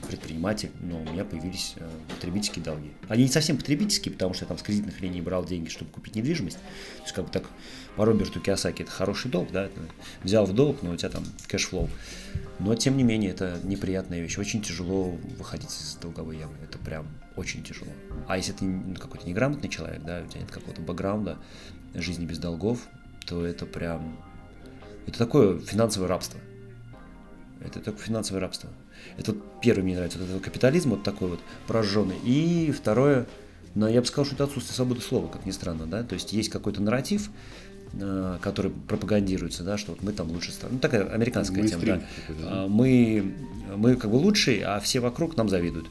предприниматель, 0.07 0.71
но 0.81 1.01
у 1.01 1.03
меня 1.03 1.25
появились 1.25 1.73
э, 1.77 1.89
потребительские 2.09 2.63
долги. 2.63 2.91
Они 3.09 3.23
не 3.23 3.29
совсем 3.29 3.57
потребительские, 3.57 4.13
потому 4.13 4.33
что 4.33 4.45
я 4.45 4.47
там 4.47 4.57
с 4.57 4.61
кредитных 4.61 5.01
линий 5.01 5.21
брал 5.21 5.45
деньги, 5.45 5.69
чтобы 5.69 5.91
купить 5.91 6.15
недвижимость. 6.15 6.57
То 6.57 7.03
есть 7.03 7.13
как 7.13 7.25
бы 7.25 7.31
так 7.31 7.43
по 7.95 8.05
Роберту 8.05 8.39
Киосаки 8.39 8.83
это 8.83 8.91
хороший 8.91 9.31
долг, 9.31 9.51
да, 9.51 9.65
это 9.65 9.79
взял 10.23 10.45
в 10.45 10.53
долг, 10.53 10.83
но 10.83 10.91
у 10.91 10.95
тебя 10.95 11.09
там 11.09 11.23
cash 11.47 11.66
flow. 11.66 11.89
Но 12.59 12.75
тем 12.75 12.95
не 12.97 13.03
менее 13.03 13.31
это 13.31 13.59
неприятная 13.63 14.21
вещь. 14.21 14.37
Очень 14.37 14.61
тяжело 14.61 15.17
выходить 15.37 15.69
из 15.69 15.97
долговой 16.01 16.37
ямы. 16.37 16.53
Это 16.63 16.77
прям 16.77 17.07
очень 17.35 17.63
тяжело. 17.63 17.91
А 18.27 18.37
если 18.37 18.53
ты 18.53 18.65
ну, 18.65 18.95
какой-то 18.95 19.27
неграмотный 19.27 19.69
человек, 19.69 20.03
да, 20.03 20.23
у 20.25 20.29
тебя 20.29 20.41
нет 20.41 20.51
какого-то 20.51 20.81
бэкграунда 20.81 21.37
жизни 21.93 22.25
без 22.25 22.37
долгов, 22.37 22.79
то 23.25 23.45
это 23.45 23.65
прям 23.65 24.17
Это 25.07 25.17
такое 25.17 25.59
финансовое 25.59 26.07
рабство. 26.07 26.39
Это 27.65 27.79
такое 27.79 28.01
финансовое 28.03 28.41
рабство. 28.41 28.69
Это 29.17 29.31
вот 29.33 29.43
первый 29.61 29.83
мне 29.83 29.95
нравится, 29.95 30.19
вот 30.19 30.29
этот 30.29 30.41
капитализм 30.43 30.91
вот 30.91 31.03
такой 31.03 31.29
вот 31.29 31.39
прожженный. 31.67 32.17
И 32.23 32.73
второе, 32.75 33.25
но 33.73 33.87
я 33.87 34.01
бы 34.01 34.07
сказал, 34.07 34.25
что 34.25 34.35
это 34.35 34.43
отсутствие 34.45 34.75
свободы 34.75 35.01
слова, 35.01 35.27
как 35.27 35.45
ни 35.45 35.51
странно, 35.51 35.85
да, 35.85 36.03
то 36.03 36.13
есть 36.15 36.33
есть 36.33 36.49
какой-то 36.49 36.81
нарратив, 36.81 37.29
э, 37.93 38.37
который 38.41 38.71
пропагандируется, 38.71 39.63
да, 39.63 39.77
что 39.77 39.91
вот 39.93 40.03
мы 40.03 40.11
там 40.11 40.29
лучше 40.31 40.51
страна. 40.51 40.73
Ну, 40.75 40.79
такая 40.79 41.05
американская 41.07 41.65
тема, 41.67 41.81
да. 41.81 41.87
Мейнстрим 41.95 42.09
такой, 42.27 42.35
да. 42.43 42.49
А, 42.51 42.67
Мы, 42.67 43.33
мы 43.75 43.95
как 43.95 44.11
бы 44.11 44.15
лучшие, 44.15 44.65
а 44.65 44.79
все 44.79 44.99
вокруг 44.99 45.37
нам 45.37 45.49
завидуют. 45.49 45.87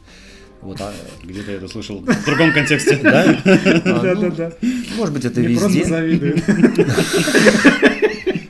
Вот, 0.62 0.80
а, 0.80 0.92
Где-то 1.22 1.50
я 1.50 1.56
это 1.58 1.68
слышал 1.68 2.00
в 2.00 2.24
другом 2.24 2.52
контексте. 2.54 2.96
да? 3.02 3.24
А, 3.44 3.80
ну, 3.84 4.02
Да-да-да. 4.02 4.52
Может 4.96 5.14
быть, 5.14 5.24
это 5.26 5.42
Не 5.42 5.56
просто 5.56 5.78
везде, 5.78 5.84
завидуют. 5.90 6.42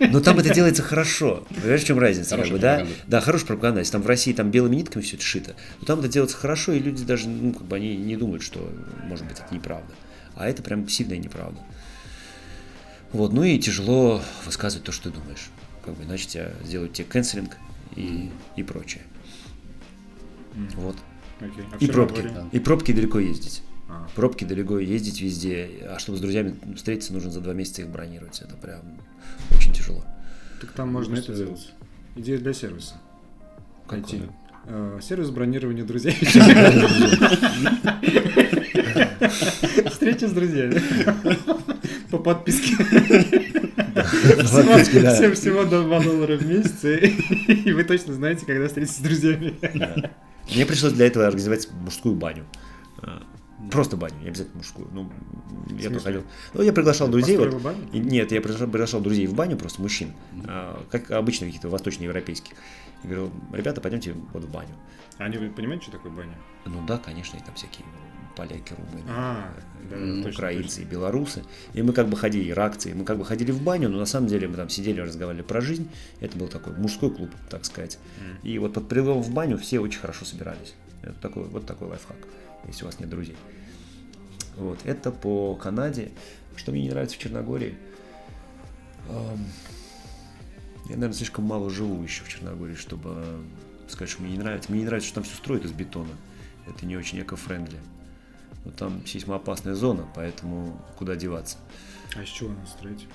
но 0.00 0.20
там 0.20 0.38
это 0.38 0.52
делается 0.52 0.82
хорошо. 0.82 1.46
Понимаешь, 1.50 1.82
в 1.82 1.86
чем 1.86 1.98
разница? 1.98 2.36
как 2.36 2.48
бы, 2.48 2.58
да? 2.58 2.86
да, 3.06 3.20
хорошая 3.20 3.48
пропаганда. 3.48 3.80
Если 3.80 3.92
там 3.92 4.02
в 4.02 4.06
России 4.06 4.32
там 4.32 4.50
белыми 4.50 4.76
нитками 4.76 5.02
все 5.02 5.16
это 5.16 5.24
шито, 5.24 5.56
то 5.80 5.86
там 5.86 6.00
это 6.00 6.08
делается 6.08 6.36
хорошо, 6.36 6.72
и 6.72 6.78
люди 6.78 7.04
даже, 7.04 7.28
ну, 7.28 7.52
как 7.52 7.64
бы 7.64 7.76
они 7.76 7.96
не 7.96 8.16
думают, 8.16 8.42
что, 8.42 8.70
может 9.04 9.26
быть, 9.26 9.38
это 9.38 9.54
неправда. 9.54 9.92
А 10.36 10.48
это 10.48 10.62
прям 10.62 10.88
сильная 10.88 11.18
неправда. 11.18 11.60
Вот, 13.12 13.32
ну 13.32 13.44
и 13.44 13.58
тяжело 13.58 14.22
высказывать 14.44 14.84
то, 14.84 14.92
что 14.92 15.10
ты 15.10 15.18
думаешь. 15.18 15.50
Как 15.84 15.94
бы, 15.94 16.04
иначе 16.04 16.26
тебя 16.26 16.50
сделают 16.64 16.94
тебе 16.94 17.06
канцелинг 17.06 17.56
и, 17.94 18.30
и 18.56 18.62
прочее. 18.62 19.02
Вот. 20.74 20.96
Окей. 21.40 21.64
А 21.72 21.76
И 21.78 21.86
пробки. 21.86 22.22
Черногории? 22.22 22.48
И 22.52 22.58
пробки 22.58 22.92
далеко 22.92 23.18
ездить. 23.20 23.62
А. 23.88 24.06
Пробки 24.14 24.44
далеко 24.44 24.78
ездить 24.78 25.20
везде. 25.20 25.68
А 25.88 25.98
чтобы 25.98 26.18
с 26.18 26.20
друзьями 26.20 26.56
встретиться, 26.76 27.12
нужно 27.12 27.30
за 27.30 27.40
два 27.40 27.52
месяца 27.52 27.82
их 27.82 27.88
бронировать. 27.88 28.40
Это 28.40 28.54
прям 28.56 28.80
очень 29.54 29.72
тяжело. 29.72 30.04
Так 30.60 30.72
там 30.72 30.90
можно 30.92 31.14
это 31.14 31.26
Просто- 31.26 31.44
делать. 31.44 31.72
Идея 32.16 32.38
для 32.38 32.52
сервиса. 32.54 32.94
Найти. 33.90 34.18
Какое? 34.18 34.34
Э, 34.66 34.98
Сервис 35.02 35.30
бронирования 35.30 35.84
друзей. 35.84 36.12
Встреча 39.90 40.28
с 40.28 40.32
друзьями. 40.32 40.80
По 42.10 42.18
подписке. 42.18 42.76
Всем 45.14 45.34
всего 45.34 45.64
до 45.64 45.82
2 45.82 46.00
доллара 46.00 46.36
в 46.36 46.46
месяц. 46.46 46.84
И 46.84 47.06
и 47.68 47.72
вы 47.72 47.84
точно 47.84 48.14
знаете, 48.14 48.46
когда 48.46 48.66
встретитесь 48.68 48.96
с 48.96 49.00
друзьями. 49.00 49.54
Мне 50.54 50.66
пришлось 50.66 50.92
для 50.92 51.06
этого 51.06 51.26
организовать 51.26 51.68
мужскую 51.72 52.14
баню. 52.14 52.44
А, 53.66 53.70
Просто 53.70 53.96
баню, 53.96 54.14
не 54.22 54.28
обязательно 54.28 54.58
мужскую. 54.58 54.88
Ну, 54.92 55.10
я 55.78 55.90
проходил. 55.90 56.24
Ну, 56.52 56.62
я 56.62 56.72
приглашал 56.72 57.08
друзей. 57.08 57.36
Построил 57.36 57.58
вот. 57.58 57.62
баню? 57.62 57.78
Нет, 57.92 58.32
я 58.32 58.40
приглашал, 58.40 59.00
друзей 59.00 59.26
в 59.26 59.34
баню, 59.34 59.56
просто 59.56 59.82
мужчин, 59.82 60.12
а, 60.46 60.84
как 60.90 61.10
обычно 61.10 61.46
каких-то 61.46 61.68
восточноевропейских. 61.68 62.54
И 63.02 63.06
говорю, 63.06 63.30
ребята, 63.52 63.80
пойдемте 63.80 64.14
вот 64.32 64.44
в 64.44 64.50
баню. 64.50 64.74
Они 65.18 65.38
вы 65.38 65.50
понимаете, 65.50 65.84
что 65.84 65.92
такое 65.92 66.12
баня? 66.12 66.36
Ну 66.66 66.84
да, 66.86 66.98
конечно, 66.98 67.36
и 67.36 67.40
там 67.40 67.54
всякие 67.54 67.84
поляки, 68.34 68.74
румыны, 68.74 69.08
А, 69.08 69.54
да, 69.88 69.96
точно, 69.96 70.30
украинцы 70.30 70.82
и 70.82 70.84
белорусы. 70.84 71.44
И 71.72 71.82
мы 71.82 71.92
как 71.92 72.08
бы 72.08 72.16
ходили, 72.16 72.50
иракцы, 72.50 72.92
мы 72.94 73.04
как 73.04 73.18
бы 73.18 73.24
ходили 73.24 73.52
в 73.52 73.62
баню, 73.62 73.88
но 73.88 73.98
на 73.98 74.06
самом 74.06 74.26
деле 74.26 74.48
мы 74.48 74.56
там 74.56 74.68
сидели, 74.68 75.00
разговаривали 75.00 75.44
про 75.44 75.60
жизнь. 75.60 75.88
Это 76.20 76.36
был 76.36 76.48
такой 76.48 76.74
мужской 76.74 77.10
клуб, 77.10 77.30
так 77.48 77.64
сказать. 77.64 77.98
И 78.42 78.58
вот 78.58 78.74
под 78.74 78.88
предлогом 78.88 79.22
в 79.22 79.30
баню 79.30 79.56
все 79.56 79.78
очень 79.78 80.00
хорошо 80.00 80.24
собирались. 80.24 80.74
Это 81.02 81.14
такой, 81.20 81.44
вот 81.44 81.66
такой 81.66 81.88
лайфхак, 81.88 82.16
если 82.66 82.84
у 82.84 82.86
вас 82.86 82.98
нет 83.00 83.08
друзей. 83.08 83.36
Вот, 84.56 84.78
это 84.84 85.10
по 85.10 85.54
Канаде. 85.56 86.10
Что 86.56 86.70
мне 86.70 86.82
не 86.82 86.90
нравится 86.90 87.16
в 87.16 87.18
Черногории? 87.18 87.76
Ам, 89.08 89.44
Я, 90.84 90.94
наверное, 90.96 91.14
слишком 91.14 91.44
мало 91.44 91.70
живу 91.70 92.02
еще 92.02 92.22
в 92.24 92.28
Черногории, 92.28 92.74
чтобы 92.74 93.10
э, 93.16 93.42
сказать, 93.88 94.10
что 94.10 94.22
мне 94.22 94.32
не 94.32 94.38
нравится. 94.38 94.70
Мне 94.70 94.80
не 94.80 94.86
нравится, 94.86 95.08
что 95.08 95.16
там 95.16 95.24
все 95.24 95.36
строят 95.36 95.64
из 95.64 95.72
бетона. 95.72 96.12
Это 96.66 96.86
не 96.86 96.96
очень 96.96 97.20
эко-френдли. 97.20 97.78
Но 98.64 98.70
там 98.70 99.04
сейсмоопасная 99.06 99.74
зона, 99.74 100.06
поэтому 100.14 100.80
куда 100.96 101.16
деваться. 101.16 101.58
А 102.16 102.22
из 102.22 102.28
чего 102.28 102.50
надо 102.50 102.66
строить? 102.66 103.06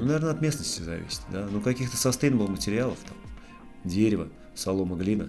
Ну, 0.00 0.06
наверное, 0.06 0.30
от 0.32 0.40
местности 0.40 0.82
зависит, 0.82 1.20
да. 1.32 1.46
Ну, 1.50 1.60
каких-то 1.60 1.96
sustainable 1.96 2.48
материалов, 2.48 2.98
там, 3.06 3.16
дерево, 3.84 4.28
солома, 4.54 4.96
глина. 4.96 5.28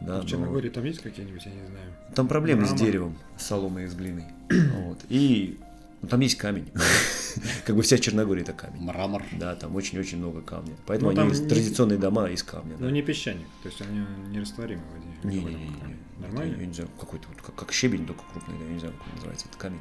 Да, 0.00 0.16
А 0.18 0.20
в 0.20 0.24
но 0.24 0.28
Черногории 0.28 0.68
там 0.70 0.84
есть 0.84 1.00
какие-нибудь, 1.00 1.44
я 1.46 1.52
не 1.52 1.66
знаю. 1.66 1.92
Там 2.14 2.28
проблемы 2.28 2.64
с 2.66 2.70
Мрамор. 2.70 2.86
деревом, 2.86 3.18
с 3.38 3.46
соломой 3.46 3.84
и 3.84 3.86
с 3.86 3.94
глиной. 3.94 4.24
Вот. 4.50 4.98
И 5.08 5.58
ну, 6.02 6.08
там 6.08 6.20
есть 6.20 6.36
камень. 6.36 6.68
Как 7.64 7.74
бы 7.76 7.82
вся 7.82 7.96
Черногория 7.98 8.42
это 8.42 8.52
камень. 8.52 8.80
Мрамор. 8.82 9.22
Да, 9.38 9.54
там 9.54 9.74
очень-очень 9.76 10.18
много 10.18 10.42
камня. 10.42 10.74
Поэтому 10.86 11.10
Ну, 11.10 11.16
там 11.16 11.28
они 11.30 11.40
не- 11.40 11.48
традиционные 11.48 11.98
дома 11.98 12.28
из 12.30 12.42
камня. 12.42 12.74
Ну 12.78 12.86
да. 12.86 12.90
не 12.92 13.02
песчаник, 13.02 13.46
то 13.62 13.68
есть 13.68 13.80
они 13.82 14.04
нерастворимы 14.30 14.82
в 14.82 14.92
воде. 14.92 15.36
Не, 15.36 15.42
не, 15.44 15.54
не, 15.54 15.64
не. 15.68 15.96
Нормально? 16.20 16.52
Это, 16.52 16.60
я 16.60 16.66
не 16.66 16.74
знаю, 16.74 16.90
какой-то 17.00 17.28
вот 17.28 17.40
как, 17.40 17.54
как 17.54 17.72
щебень, 17.72 18.06
только 18.06 18.22
крупный, 18.32 18.58
да, 18.58 18.64
я 18.66 18.70
не 18.72 18.78
знаю, 18.80 18.94
как 18.98 19.06
он 19.06 19.14
называется, 19.14 19.46
это 19.48 19.58
камень. 19.58 19.80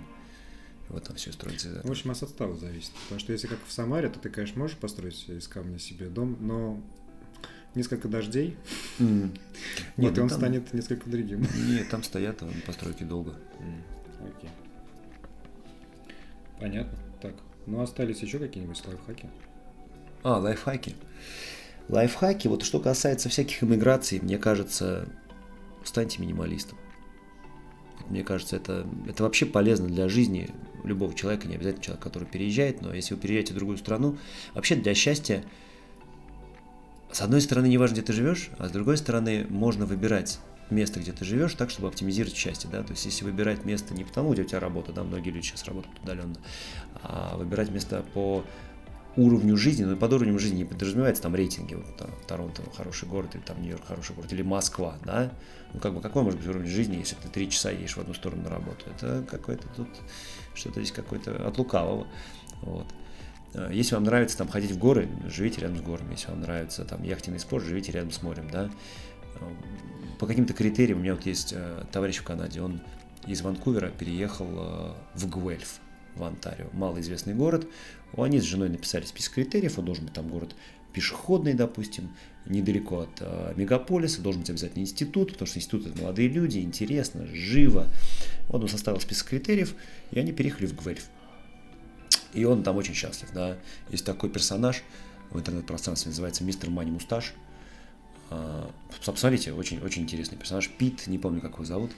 Вот 0.89 1.03
там 1.03 1.15
все 1.15 1.31
строится 1.31 1.81
В 1.83 1.89
общем, 1.89 2.11
от 2.11 2.17
состава 2.17 2.55
зависит. 2.55 2.91
Потому 3.03 3.19
что 3.19 3.31
если 3.31 3.47
как 3.47 3.59
в 3.65 3.71
Самаре, 3.71 4.09
то 4.09 4.19
ты, 4.19 4.29
конечно, 4.29 4.59
можешь 4.59 4.77
построить 4.77 5.27
из 5.29 5.47
камня 5.47 5.79
себе 5.79 6.07
дом, 6.07 6.37
но 6.39 6.79
несколько 7.75 8.07
дождей, 8.07 8.57
вот 8.99 9.07
Нет, 9.07 9.31
и 9.97 10.01
ну 10.01 10.07
он 10.07 10.13
там- 10.13 10.29
станет 10.29 10.73
несколько 10.73 11.09
другим. 11.09 11.45
Нет, 11.67 11.89
там 11.89 12.03
стоят 12.03 12.43
а, 12.43 12.49
постройки 12.65 13.03
долго. 13.03 13.35
Окей. 14.19 14.49
Понятно. 16.59 16.97
Так, 17.21 17.33
ну 17.65 17.81
остались 17.81 18.19
еще 18.21 18.39
какие-нибудь 18.39 18.85
лайфхаки? 18.85 19.29
А, 20.23 20.37
лайфхаки. 20.37 20.95
Лайфхаки, 21.89 22.47
вот 22.47 22.63
что 22.63 22.79
касается 22.79 23.27
всяких 23.29 23.63
иммиграций, 23.63 24.19
мне 24.21 24.37
кажется, 24.37 25.09
станьте 25.83 26.21
минималистом. 26.21 26.77
Мне 28.09 28.23
кажется, 28.23 28.55
это, 28.55 28.87
это 29.07 29.23
вообще 29.23 29.45
полезно 29.45 29.87
для 29.87 30.07
жизни 30.07 30.49
любого 30.83 31.13
человека, 31.13 31.47
не 31.47 31.55
обязательно 31.55 31.83
человека, 31.83 32.03
который 32.09 32.27
переезжает, 32.27 32.81
но 32.81 32.93
если 32.93 33.15
вы 33.15 33.21
переезжаете 33.21 33.53
в 33.53 33.55
другую 33.55 33.77
страну, 33.77 34.17
вообще 34.53 34.75
для 34.75 34.93
счастья, 34.93 35.43
с 37.11 37.21
одной 37.21 37.41
стороны, 37.41 37.67
не 37.67 37.77
важно, 37.77 37.95
где 37.95 38.03
ты 38.03 38.13
живешь, 38.13 38.49
а 38.57 38.67
с 38.67 38.71
другой 38.71 38.97
стороны, 38.97 39.45
можно 39.49 39.85
выбирать 39.85 40.39
место, 40.69 40.99
где 40.99 41.11
ты 41.11 41.25
живешь, 41.25 41.53
так, 41.53 41.69
чтобы 41.69 41.87
оптимизировать 41.87 42.35
счастье, 42.35 42.69
да, 42.71 42.83
то 42.83 42.91
есть 42.91 43.05
если 43.05 43.25
выбирать 43.25 43.65
место 43.65 43.93
не 43.93 44.03
потому, 44.03 44.33
где 44.33 44.41
у 44.41 44.45
тебя 44.45 44.59
работа, 44.59 44.91
да, 44.91 45.03
многие 45.03 45.29
люди 45.29 45.45
сейчас 45.45 45.65
работают 45.65 45.97
удаленно, 46.01 46.35
а 47.03 47.37
выбирать 47.37 47.69
место 47.69 48.03
по 48.13 48.43
уровню 49.15 49.57
жизни, 49.57 49.83
но 49.83 49.95
под 49.95 50.13
уровнем 50.13 50.39
жизни 50.39 50.57
не 50.57 50.65
подразумевается 50.65 51.23
там 51.23 51.35
рейтинги, 51.35 51.75
вот 51.75 51.95
там, 51.97 52.09
Торонто 52.27 52.63
хороший 52.75 53.07
город, 53.07 53.35
или 53.35 53.41
там 53.41 53.61
Нью-Йорк 53.61 53.85
хороший 53.85 54.15
город, 54.15 54.31
или 54.33 54.41
Москва, 54.41 54.95
да, 55.05 55.31
ну 55.73 55.79
как 55.79 55.93
бы 55.93 56.01
какой 56.01 56.23
может 56.23 56.39
быть 56.39 56.49
уровень 56.49 56.69
жизни, 56.69 56.97
если 56.97 57.15
ты 57.15 57.27
три 57.29 57.49
часа 57.49 57.71
едешь 57.71 57.95
в 57.95 57.99
одну 57.99 58.13
сторону 58.13 58.43
на 58.43 58.49
работу, 58.49 58.85
это 58.95 59.23
какой-то 59.29 59.67
тут, 59.75 59.87
что-то 60.55 60.81
здесь 60.81 60.91
какой-то 60.91 61.47
от 61.47 61.57
лукавого, 61.57 62.07
вот. 62.61 62.87
А, 63.53 63.71
Если 63.71 63.95
вам 63.95 64.03
нравится 64.03 64.37
там 64.37 64.47
ходить 64.47 64.71
в 64.71 64.77
горы, 64.77 65.09
живите 65.27 65.61
рядом 65.61 65.77
с 65.77 65.81
горами. 65.81 66.11
Если 66.11 66.29
вам 66.29 66.41
нравится 66.41 66.85
там 66.85 67.03
яхтенный 67.03 67.39
спорт, 67.39 67.63
живите 67.63 67.91
рядом 67.91 68.11
с 68.11 68.21
морем, 68.21 68.49
да. 68.51 68.69
А, 69.35 70.17
По 70.19 70.27
каким-то 70.27 70.53
критериям 70.53 70.99
у 70.99 71.01
меня 71.01 71.15
вот 71.15 71.25
есть 71.25 71.53
э, 71.55 71.83
товарищ 71.91 72.17
в 72.17 72.23
Канаде, 72.23 72.61
он 72.61 72.81
из 73.27 73.41
Ванкувера 73.41 73.89
переехал 73.89 74.47
э, 74.49 74.93
в 75.15 75.29
Гуэльф, 75.29 75.79
в 76.15 76.23
Онтарио, 76.23 76.67
малоизвестный 76.73 77.33
город. 77.33 77.67
Они 78.15 78.39
с 78.39 78.43
женой 78.43 78.69
написали 78.69 79.05
список 79.05 79.33
критериев, 79.33 79.77
он 79.79 79.85
должен 79.85 80.05
быть 80.05 80.13
там 80.13 80.27
город 80.27 80.55
пешеходный, 80.93 81.53
допустим, 81.53 82.13
недалеко 82.45 83.01
от 83.01 83.17
э, 83.19 83.53
мегаполиса, 83.55 84.21
должен 84.21 84.41
быть 84.41 84.49
обязательно 84.49 84.83
институт, 84.83 85.33
потому 85.33 85.47
что 85.47 85.57
институт 85.57 85.87
это 85.87 85.99
молодые 85.99 86.29
люди, 86.29 86.59
интересно, 86.59 87.25
живо. 87.25 87.87
Вот 88.47 88.61
он 88.61 88.69
составил 88.69 88.99
список 88.99 89.29
критериев, 89.29 89.75
и 90.11 90.19
они 90.19 90.31
переехали 90.31 90.67
в 90.67 90.75
Гуэльф. 90.75 91.03
И 92.33 92.45
он 92.45 92.63
там 92.63 92.77
очень 92.77 92.93
счастлив, 92.93 93.29
да. 93.33 93.57
Есть 93.89 94.05
такой 94.05 94.29
персонаж 94.29 94.83
в 95.31 95.39
интернет-пространстве, 95.39 96.09
называется 96.09 96.43
Мистер 96.43 96.69
Мани 96.69 96.91
Мусташ. 96.91 97.33
А, 98.29 98.69
Посмотрите, 99.05 99.53
очень, 99.53 99.79
очень 99.81 100.03
интересный 100.03 100.37
персонаж. 100.37 100.69
Пит, 100.69 101.07
не 101.07 101.17
помню, 101.17 101.41
как 101.41 101.53
его 101.53 101.65
зовут, 101.65 101.91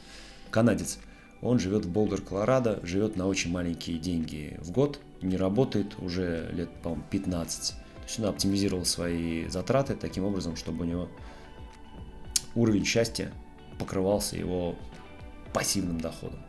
канадец. 0.52 1.00
Он 1.42 1.60
живет 1.60 1.86
в 1.86 1.92
Болдер, 1.92 2.22
Колорадо, 2.22 2.80
живет 2.84 3.16
на 3.16 3.28
очень 3.28 3.52
маленькие 3.52 3.98
деньги 3.98 4.58
в 4.62 4.72
год, 4.72 5.00
не 5.22 5.38
работает 5.38 6.00
уже 6.00 6.50
лет, 6.54 6.70
по-моему, 6.82 7.04
15. 7.10 7.70
То 7.72 7.78
есть 8.04 8.20
он 8.20 8.26
оптимизировал 8.26 8.86
свои 8.86 9.48
затраты 9.48 9.96
таким 9.96 10.26
образом, 10.26 10.56
чтобы 10.56 10.86
у 10.86 10.88
него 10.88 11.10
уровень 12.56 12.86
счастья 12.86 13.32
покрывался 13.78 14.38
его 14.38 14.76
пассивным 15.54 16.00
доходом. 16.00 16.40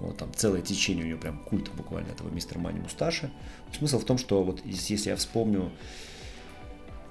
Вот 0.00 0.16
там 0.16 0.32
целое 0.34 0.62
течение 0.62 1.04
у 1.04 1.08
него 1.08 1.20
прям 1.20 1.38
культа 1.44 1.70
буквально 1.72 2.08
этого 2.08 2.30
мистера 2.30 2.58
Мани 2.58 2.80
Мусташа. 2.80 3.30
Смысл 3.76 3.98
в 3.98 4.04
том, 4.04 4.16
что 4.16 4.42
вот 4.42 4.64
если 4.64 4.94
если 4.94 5.10
я 5.10 5.16
вспомню 5.16 5.70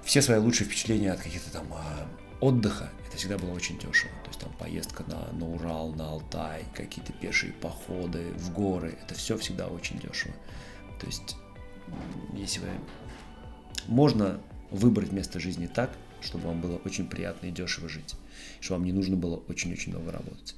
все 0.03 0.21
свои 0.21 0.39
лучшие 0.39 0.67
впечатления 0.67 1.11
от 1.11 1.19
каких-то 1.19 1.51
там 1.51 1.67
а, 1.71 2.07
отдыха 2.41 2.89
это 3.07 3.17
всегда 3.17 3.37
было 3.37 3.51
очень 3.51 3.77
дешево. 3.79 4.11
То 4.23 4.29
есть 4.29 4.39
там 4.39 4.51
поездка 4.59 5.03
на, 5.07 5.31
на 5.33 5.49
Урал, 5.49 5.93
на 5.93 6.09
Алтай, 6.09 6.63
какие-то 6.75 7.11
пешие 7.13 7.53
походы 7.53 8.31
в 8.37 8.53
горы, 8.53 8.95
это 9.01 9.15
все 9.15 9.37
всегда 9.37 9.67
очень 9.67 9.99
дешево. 9.99 10.35
То 10.99 11.07
есть, 11.07 11.35
если 12.33 12.59
вы... 12.59 12.67
Можно 13.87 14.39
выбрать 14.69 15.11
место 15.11 15.39
жизни 15.39 15.67
так, 15.67 15.89
чтобы 16.21 16.47
вам 16.47 16.61
было 16.61 16.77
очень 16.85 17.07
приятно 17.07 17.47
и 17.47 17.51
дешево 17.51 17.89
жить, 17.89 18.15
чтобы 18.59 18.79
вам 18.79 18.85
не 18.85 18.93
нужно 18.93 19.15
было 19.15 19.37
очень-очень 19.47 19.91
много 19.91 20.11
работать. 20.11 20.55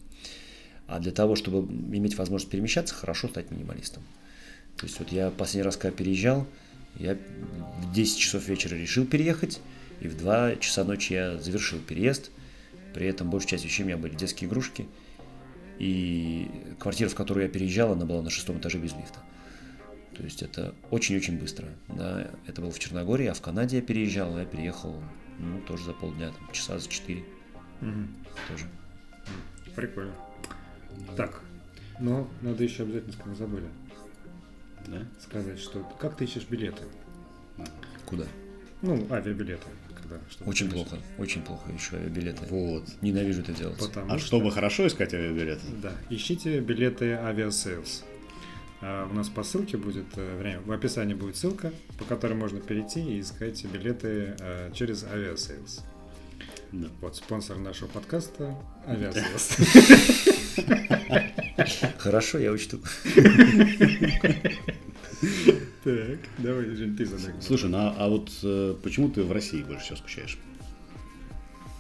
А 0.88 1.00
для 1.00 1.14
того, 1.14 1.38
чтобы 1.38 1.72
иметь 1.72 2.18
возможность 2.18 2.52
перемещаться, 2.52 2.94
хорошо 2.94 3.30
стать 3.30 3.52
минималистом. 3.52 4.04
То 4.76 4.86
есть 4.86 5.00
вот 5.00 5.12
я 5.12 5.30
последний 5.30 5.64
раз, 5.64 5.78
когда 5.78 5.96
переезжал, 5.96 6.46
я 7.00 7.16
в 7.16 7.94
10 7.94 8.18
часов 8.18 8.46
вечера 8.48 8.76
решил 8.76 9.06
переехать, 9.06 9.62
и 10.02 10.08
в 10.08 10.18
2 10.18 10.56
часа 10.58 10.84
ночи 10.84 11.14
я 11.14 11.38
завершил 11.38 11.80
переезд. 11.80 12.32
При 12.94 13.06
этом 13.08 13.30
большая 13.30 13.52
часть 13.52 13.66
вещей 13.66 13.84
у 13.84 13.86
меня 13.86 13.98
были 13.98 14.16
детские 14.16 14.50
игрушки. 14.50 14.88
И 15.80 16.50
квартира, 16.80 17.08
в 17.10 17.16
которую 17.16 17.46
я 17.46 17.50
переезжал, 17.52 17.94
она 17.94 18.06
была 18.06 18.22
на 18.22 18.30
шестом 18.30 18.58
этаже 18.60 18.78
без 18.80 18.94
лифта. 18.94 19.20
То 20.16 20.24
есть 20.24 20.42
это 20.44 20.76
очень-очень 20.90 21.40
быстро. 21.40 21.68
Да, 21.88 22.30
это 22.48 22.62
было 22.62 22.72
в 22.72 22.80
Черногории, 22.80 23.28
а 23.28 23.34
в 23.34 23.42
Канаде 23.42 23.78
я 23.78 23.82
переезжал, 23.82 24.38
я 24.38 24.46
переехал, 24.46 25.02
ну, 25.40 25.62
тоже 25.62 25.86
за 25.86 25.94
полдня, 25.94 26.32
там, 26.32 26.52
часа 26.52 26.78
за 26.80 26.90
четыре 26.90 27.24
Мгм. 27.80 28.14
тоже. 28.50 28.66
Прикольно. 29.76 30.14
Так, 31.16 31.42
но 32.00 32.28
надо 32.42 32.64
еще 32.64 32.84
обязательно, 32.84 33.14
сказать, 33.14 33.38
забыли, 33.38 33.68
Да? 34.88 35.06
сказать, 35.22 35.60
что 35.60 35.80
как 36.00 36.18
ты 36.18 36.26
ищешь 36.26 36.46
билеты? 36.50 36.84
Куда? 38.06 38.26
Ну, 38.82 39.08
авиабилеты. 39.10 39.66
Чтобы 40.30 40.50
Очень 40.50 40.70
плохо, 40.70 40.98
очень 41.18 41.42
плохо 41.42 41.72
еще 41.72 41.98
билеты. 41.98 42.46
Вот. 42.50 42.84
Ненавижу 43.02 43.42
это 43.42 43.54
делать. 43.54 43.78
Потому 43.80 44.12
А 44.14 44.18
что, 44.18 44.28
чтобы 44.28 44.52
хорошо 44.52 44.88
искать 44.88 45.14
авиабилеты, 45.14 45.62
Да, 45.82 45.92
ищите 46.10 46.60
билеты 46.60 47.14
Aviasales. 47.14 48.04
А, 48.82 49.08
У 49.12 49.14
нас 49.14 49.30
по 49.30 49.44
ссылке 49.44 49.78
будет, 49.78 50.06
э, 50.16 50.38
вернее, 50.38 50.60
в 50.60 50.72
описании 50.72 51.14
будет 51.14 51.36
ссылка, 51.38 51.72
по 52.00 52.06
которой 52.06 52.34
можно 52.34 52.60
перейти 52.60 53.00
и 53.18 53.22
искать 53.22 53.64
билеты 53.66 54.36
э, 54.40 54.72
через 54.74 55.04
Aviasales. 55.04 55.82
да. 56.72 56.88
Вот 57.02 57.16
спонсор 57.16 57.58
нашего 57.58 57.88
подкаста 57.90 58.56
Aviasales. 58.88 59.58
Хорошо, 62.00 62.40
я 62.40 62.52
учту. 62.52 62.80
Так, 65.84 66.20
давай, 66.38 66.66
Жень, 66.76 66.96
ты 66.96 67.06
задай. 67.06 67.34
Слушай, 67.42 67.70
ну 67.70 67.78
а, 67.78 67.96
а 67.98 68.08
вот 68.08 68.30
э, 68.44 68.76
почему 68.84 69.10
ты 69.10 69.24
в 69.24 69.32
России 69.32 69.64
больше 69.64 69.86
всего 69.86 69.98
скучаешь? 69.98 70.38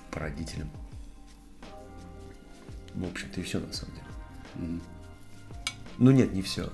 По 0.09 0.19
родителям. 0.19 0.69
В 2.95 3.07
общем-то 3.07 3.39
и 3.39 3.43
все 3.43 3.59
на 3.59 3.71
самом 3.71 3.93
деле. 3.93 4.79
Ну 5.99 6.11
нет, 6.11 6.33
не 6.33 6.41
все. 6.41 6.71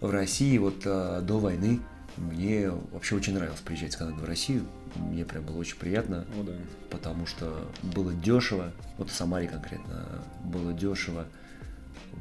В 0.00 0.10
России 0.10 0.56
вот 0.56 0.82
а, 0.86 1.20
до 1.20 1.38
войны 1.38 1.80
мне 2.16 2.70
вообще 2.70 3.16
очень 3.16 3.34
нравилось 3.34 3.60
приезжать 3.60 3.92
с 3.92 3.96
Канады 3.96 4.20
в 4.20 4.24
Россию. 4.24 4.64
Мне 4.96 5.24
прям 5.24 5.44
было 5.44 5.58
очень 5.58 5.76
приятно, 5.76 6.26
О, 6.38 6.42
да. 6.42 6.52
потому 6.90 7.26
что 7.26 7.70
было 7.82 8.12
дешево, 8.12 8.72
вот 8.98 9.10
в 9.10 9.14
Самаре 9.14 9.48
конкретно 9.48 10.22
было 10.44 10.72
дешево, 10.72 11.26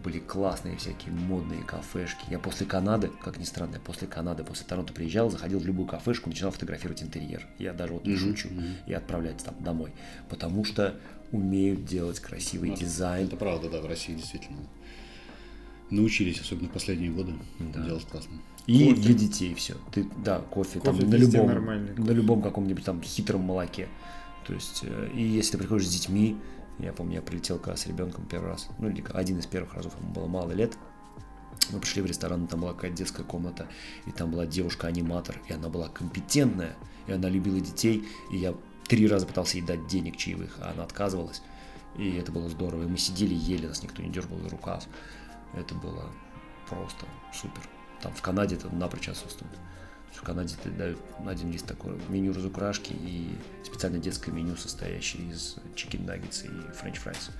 были 0.03 0.19
классные 0.19 0.77
всякие 0.77 1.12
модные 1.13 1.63
кафешки. 1.63 2.21
Я 2.29 2.39
после 2.39 2.65
Канады, 2.65 3.10
как 3.23 3.38
ни 3.38 3.43
странно, 3.43 3.75
я 3.75 3.79
после 3.79 4.08
Канады, 4.08 4.43
после 4.43 4.65
Торонто 4.65 4.93
приезжал, 4.93 5.29
заходил 5.29 5.60
в 5.60 5.65
любую 5.65 5.88
кафешку, 5.88 6.29
начинал 6.29 6.51
фотографировать 6.51 7.01
интерьер. 7.03 7.47
Я 7.58 7.73
даже 7.73 7.93
вот 7.93 8.05
не 8.05 8.15
шучу 8.15 8.49
мгм. 8.49 8.63
и 8.88 8.93
отправлять 8.93 9.43
там 9.43 9.55
домой, 9.60 9.91
потому 10.29 10.63
что 10.63 10.95
умеют 11.32 11.86
делать 11.86 12.19
красивый 12.19 12.69
Ну, 12.69 12.75
дизайн. 12.75 13.27
Это 13.27 13.36
правда, 13.38 13.69
да, 13.69 13.82
в 13.82 13.86
России 13.86 14.13
действительно 14.13 14.60
научились, 15.89 16.39
особенно 16.39 16.69
в 16.69 16.71
последние 16.71 17.12
годы, 17.12 17.34
Да. 17.60 17.84
делать 17.84 18.05
классно. 18.05 18.34
И 18.67 18.89
Кофе. 18.89 19.01
для 19.01 19.13
детей 19.15 19.53
все. 19.55 19.75
Ты, 19.91 20.08
да, 20.23 20.39
кофе, 20.39 20.79
там 20.79 20.95
Кофе 20.95 21.08
на 21.08 21.15
везде 21.15 21.38
любом, 21.38 21.47
нормальный 21.47 21.95
на 21.95 22.12
любом 22.12 22.41
каком-нибудь 22.41 22.84
там 22.86 23.01
хитром 23.01 23.41
молоке. 23.41 23.88
То 24.45 24.53
есть, 24.53 24.82
э, 24.84 25.10
и 25.15 25.23
если 25.23 25.53
ты 25.53 25.58
приходишь 25.60 25.88
с 25.88 25.91
детьми, 25.91 26.38
я 26.80 26.94
помню, 26.94 27.15
я 27.15 27.22
прилетел 27.22 27.60
когда 27.60 27.76
с 27.76 27.88
ребенком 27.88 28.26
первый 28.26 28.50
раз, 28.50 28.70
ну 28.80 28.89
или 28.89 29.04
один 29.13 29.39
из 29.39 29.46
первых 29.46 29.74
разов, 29.74 29.94
ему 30.00 30.12
было 30.12 30.28
мало 30.28 30.52
лет, 30.52 30.78
мы 31.72 31.80
пришли 31.80 32.02
в 32.02 32.06
ресторан, 32.06 32.48
там 32.48 32.62
была 32.62 32.74
какая-то 32.74 32.98
детская 32.98 33.24
комната, 33.24 33.68
и 34.06 34.12
там 34.12 34.32
была 34.32 34.46
девушка-аниматор, 34.46 35.39
и 35.48 35.54
она 35.54 35.70
была 35.70 35.89
компетентная, 35.89 36.76
и 37.08 37.12
она 37.12 37.30
любила 37.30 37.60
детей, 37.60 38.08
и 38.32 38.38
я 38.38 38.56
три 38.88 39.08
раза 39.08 39.26
пытался 39.26 39.58
ей 39.58 39.63
дать 39.63 39.88
денег 39.88 40.18
чаевых, 40.18 40.58
а 40.62 40.72
она 40.72 40.84
отказывалась, 40.84 41.42
и 41.98 42.15
это 42.15 42.32
было 42.32 42.50
здорово, 42.50 42.84
и 42.84 42.88
мы 42.88 42.98
сидели, 42.98 43.34
ели, 43.34 43.68
нас 43.68 43.84
никто 43.84 44.02
не 44.02 44.10
дергал 44.10 44.39
за 44.39 44.50
рукав, 44.50 44.86
это 45.54 45.76
было 45.76 46.10
просто 46.68 47.06
супер. 47.34 47.62
Там 48.02 48.13
в 48.13 48.22
Канаде 48.22 48.56
это 48.56 48.74
напрочь 48.74 49.10
отсутствует. 49.10 49.52
В 50.13 50.22
Канаде 50.22 50.56
тебе 50.62 50.74
дают 50.76 51.00
на 51.22 51.32
один 51.32 51.52
лист 51.52 51.65
такое 51.65 51.98
меню 52.10 52.34
разукрашки 52.34 52.93
и 52.93 53.30
специально 53.63 54.00
детское 54.00 54.32
меню, 54.32 54.56
состоящее 54.58 55.30
из 55.30 55.56
chicken 55.75 56.06
nuggets 56.06 56.43
и 56.43 56.50
French 56.73 56.97
fries. 56.97 57.32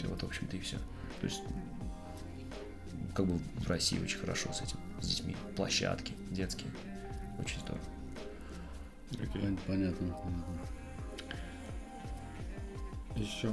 И 0.00 0.06
вот, 0.06 0.22
в 0.22 0.26
общем-то, 0.26 0.56
и 0.56 0.60
все. 0.60 0.78
То 1.20 1.26
есть, 1.26 1.42
как 3.14 3.26
бы 3.26 3.38
в 3.38 3.68
России 3.68 3.98
очень 4.02 4.18
хорошо 4.18 4.52
с 4.52 4.62
этим, 4.62 4.78
с 5.00 5.06
детьми. 5.08 5.36
Площадки 5.56 6.14
детские. 6.30 6.70
Очень 7.38 7.60
здорово. 7.60 7.80
Пон- 9.10 9.58
Понятно. 9.66 10.06
понятно. 10.06 10.14
Еще 13.16 13.50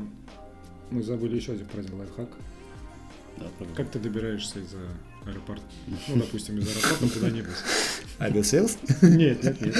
мы 0.90 1.04
забыли 1.04 1.36
еще 1.36 1.54
один 1.54 1.68
про 1.68 1.82
лайфхак. 1.96 2.30
Да. 3.38 3.48
Как 3.76 3.92
ты 3.92 4.00
добираешься 4.00 4.60
из 4.60 4.74
аэропорта? 5.26 5.64
Ну, 6.08 6.18
допустим, 6.18 6.58
из 6.60 6.68
аэропорта 6.68 7.08
куда-нибудь. 7.14 7.56
Aviasales? 8.20 8.78
Нет, 9.02 9.44
нет, 9.44 9.62
нет. 9.62 9.76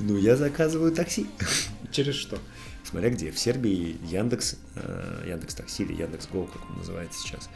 Ну, 0.00 0.16
я 0.18 0.36
заказываю 0.36 0.92
такси. 0.92 1.26
Через 1.90 2.14
что? 2.14 2.38
Смотря 2.84 3.10
где. 3.10 3.30
В 3.32 3.38
Сербии 3.38 3.96
Яндекс, 4.04 4.56
э, 4.76 5.24
Яндекс 5.26 5.54
Такси 5.56 5.82
или 5.82 5.94
Яндекс 5.94 6.28
Go, 6.28 6.44
как 6.44 6.70
он 6.70 6.78
называется 6.78 7.20
сейчас. 7.20 7.50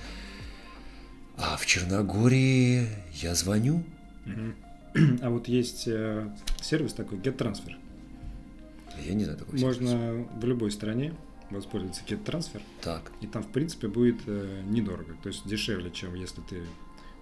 А 1.36 1.56
в 1.56 1.64
Черногории 1.66 2.88
я 3.14 3.34
звоню. 3.34 3.82
А 5.22 5.30
вот 5.30 5.46
есть 5.46 5.84
э, 5.86 6.28
сервис 6.60 6.94
такой 6.94 7.18
GetTransfer. 7.18 7.76
Я 9.06 9.14
не 9.14 9.22
знаю 9.22 9.38
такой 9.38 9.56
сервис. 9.56 9.78
Можно 9.78 10.26
в 10.34 10.44
любой 10.44 10.72
стране 10.72 11.14
воспользоваться 11.50 12.02
GetTransfer, 12.06 12.62
Так, 12.82 13.12
и 13.20 13.26
там, 13.26 13.42
в 13.42 13.48
принципе, 13.48 13.88
будет 13.88 14.20
э, 14.26 14.62
недорого. 14.66 15.16
То 15.22 15.28
есть 15.28 15.46
дешевле, 15.46 15.90
чем 15.90 16.14
если 16.14 16.40
ты 16.42 16.62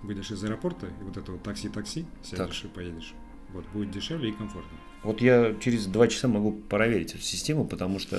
выйдешь 0.02 0.30
из 0.30 0.42
аэропорта, 0.44 0.86
и 0.86 1.04
вот 1.04 1.16
это 1.16 1.32
вот 1.32 1.42
такси-такси, 1.42 2.06
сядешь 2.22 2.64
и 2.64 2.68
поедешь. 2.68 3.14
Вот, 3.52 3.64
будет 3.72 3.90
дешевле 3.90 4.28
и 4.30 4.32
комфортнее. 4.32 4.78
Вот 5.02 5.20
я 5.20 5.54
через 5.60 5.86
два 5.86 6.08
часа 6.08 6.28
могу 6.28 6.52
проверить 6.52 7.14
эту 7.14 7.22
систему, 7.22 7.64
потому 7.64 7.98
что 7.98 8.16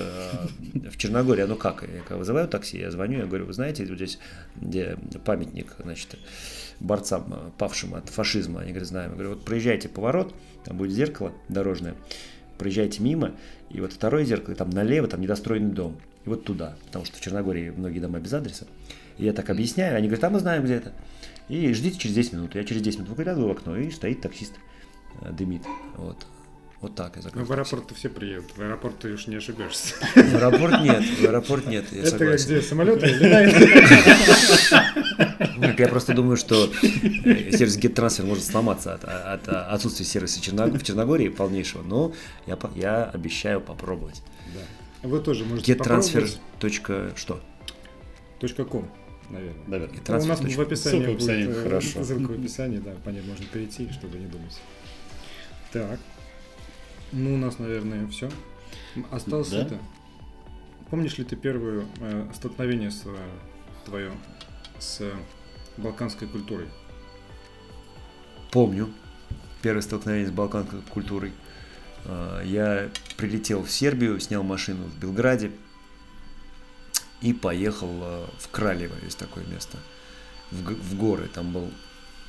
э, 0.74 0.90
в 0.90 0.96
Черногории 0.96 1.42
оно 1.42 1.56
как? 1.56 1.82
Я 1.82 2.00
когда 2.00 2.16
вызываю 2.16 2.48
такси, 2.48 2.78
я 2.78 2.90
звоню, 2.90 3.18
я 3.18 3.26
говорю, 3.26 3.46
вы 3.46 3.52
знаете, 3.52 3.84
вот 3.86 3.96
здесь 3.96 4.18
где 4.56 4.96
памятник, 5.24 5.76
значит, 5.78 6.18
борцам, 6.80 7.32
э, 7.32 7.50
павшим 7.58 7.94
от 7.94 8.08
фашизма, 8.08 8.60
они 8.60 8.70
говорят, 8.70 8.88
знаем. 8.88 9.10
Я 9.10 9.14
говорю, 9.14 9.34
вот 9.34 9.44
проезжайте 9.44 9.88
поворот, 9.88 10.34
там 10.64 10.78
будет 10.78 10.92
зеркало 10.92 11.32
дорожное, 11.48 11.94
проезжайте 12.60 13.02
мимо, 13.02 13.32
и 13.70 13.80
вот 13.80 13.92
второе 13.92 14.24
зеркало, 14.24 14.54
там 14.54 14.68
налево, 14.70 15.08
там 15.08 15.20
недостроенный 15.22 15.72
дом, 15.72 15.96
и 16.26 16.28
вот 16.28 16.44
туда, 16.44 16.76
потому 16.86 17.06
что 17.06 17.16
в 17.16 17.20
Черногории 17.20 17.70
многие 17.70 18.00
дома 18.00 18.20
без 18.20 18.34
адреса. 18.34 18.66
И 19.16 19.24
я 19.24 19.32
так 19.32 19.48
объясняю, 19.48 19.96
они 19.96 20.08
говорят, 20.08 20.24
а 20.24 20.30
мы 20.30 20.40
знаем, 20.40 20.64
где 20.64 20.74
это. 20.74 20.92
И 21.48 21.72
ждите 21.72 21.98
через 21.98 22.14
10 22.14 22.32
минут. 22.34 22.54
Я 22.54 22.64
через 22.64 22.82
10 22.82 22.98
минут 22.98 23.10
выглядываю 23.10 23.48
в 23.48 23.56
окно, 23.56 23.76
и 23.76 23.90
стоит 23.90 24.20
таксист, 24.20 24.52
э, 25.22 25.32
дымит. 25.32 25.62
Вот. 25.96 26.26
Вот 26.80 26.94
так 26.94 27.16
я 27.16 27.16
Но 27.16 27.22
заказываю. 27.22 27.46
в 27.46 27.52
аэропорт 27.52 27.92
все 27.94 28.08
приедут. 28.08 28.52
В 28.56 28.60
аэропорт 28.62 28.98
ты 29.00 29.12
уж 29.12 29.26
не 29.26 29.36
ошибешься. 29.36 29.94
В 30.14 30.16
аэропорт 30.16 30.80
нет, 30.82 31.04
в 31.04 31.24
аэропорт 31.24 31.66
нет, 31.66 31.84
я 31.92 32.00
Это 32.00 32.10
согласен. 32.10 32.46
где 32.46 32.62
самолеты 32.62 33.06
летают. 33.06 33.54
Ну, 35.56 35.74
Я 35.76 35.88
просто 35.88 36.14
думаю, 36.14 36.36
что 36.38 36.70
э, 36.82 37.50
сервис 37.52 37.76
GetTransfer 37.78 38.24
может 38.24 38.44
сломаться 38.44 38.94
от, 38.94 39.04
от 39.04 39.48
отсутствия 39.48 40.06
сервиса 40.06 40.40
в 40.40 40.82
Черногории 40.82 41.28
полнейшего, 41.28 41.82
но 41.82 42.14
я, 42.46 42.58
я 42.74 43.04
обещаю 43.04 43.60
попробовать. 43.60 44.22
Да. 44.54 45.08
Вы 45.08 45.20
тоже 45.20 45.44
можете 45.44 45.72
GetTransfer. 45.72 46.04
попробовать. 46.12 46.40
точка 46.60 47.10
Что? 47.14 47.40
.com, 48.40 48.90
наверное. 49.28 49.54
Наверное. 49.66 50.00
Ну, 50.08 50.18
у 50.18 50.24
нас 50.26 50.40
в 50.40 50.60
описании 50.60 50.98
Ссылка 51.04 51.10
в 51.10 51.14
описании, 51.14 51.44
будет, 51.46 51.56
э, 51.58 51.62
хорошо. 51.62 52.04
Ссылка 52.04 52.30
в 52.30 52.40
описании, 52.40 52.78
да, 52.78 52.92
по 53.04 53.10
ней 53.10 53.20
можно 53.22 53.44
перейти, 53.44 53.90
чтобы 53.92 54.16
не 54.18 54.26
думать. 54.26 54.58
Так. 55.72 55.98
Ну, 57.12 57.34
у 57.34 57.36
нас, 57.36 57.58
наверное, 57.58 58.06
все. 58.08 58.30
Осталось 59.10 59.50
Да? 59.50 59.62
это. 59.62 59.78
Помнишь 60.90 61.18
ли 61.18 61.24
ты 61.24 61.36
первое 61.36 61.86
э, 62.00 62.28
столкновение 62.34 62.90
с, 62.90 63.04
твое 63.84 64.12
с 64.78 65.02
балканской 65.76 66.26
культурой? 66.28 66.68
Помню. 68.50 68.90
первое 69.62 69.82
столкновение 69.82 70.28
с 70.28 70.32
балканской 70.32 70.80
культурой. 70.90 71.32
А, 72.04 72.42
Я 72.42 72.88
прилетел 73.16 73.62
в 73.62 73.70
Сербию, 73.70 74.18
снял 74.20 74.42
машину 74.42 74.84
в 74.84 74.98
Белграде 74.98 75.52
и 77.20 77.32
поехал 77.32 77.88
в 78.38 78.48
Кралево, 78.50 78.94
есть 79.04 79.18
такое 79.18 79.44
место, 79.44 79.76
в, 80.50 80.62
в 80.62 80.96
горы. 80.96 81.28
Там 81.32 81.52
был, 81.52 81.70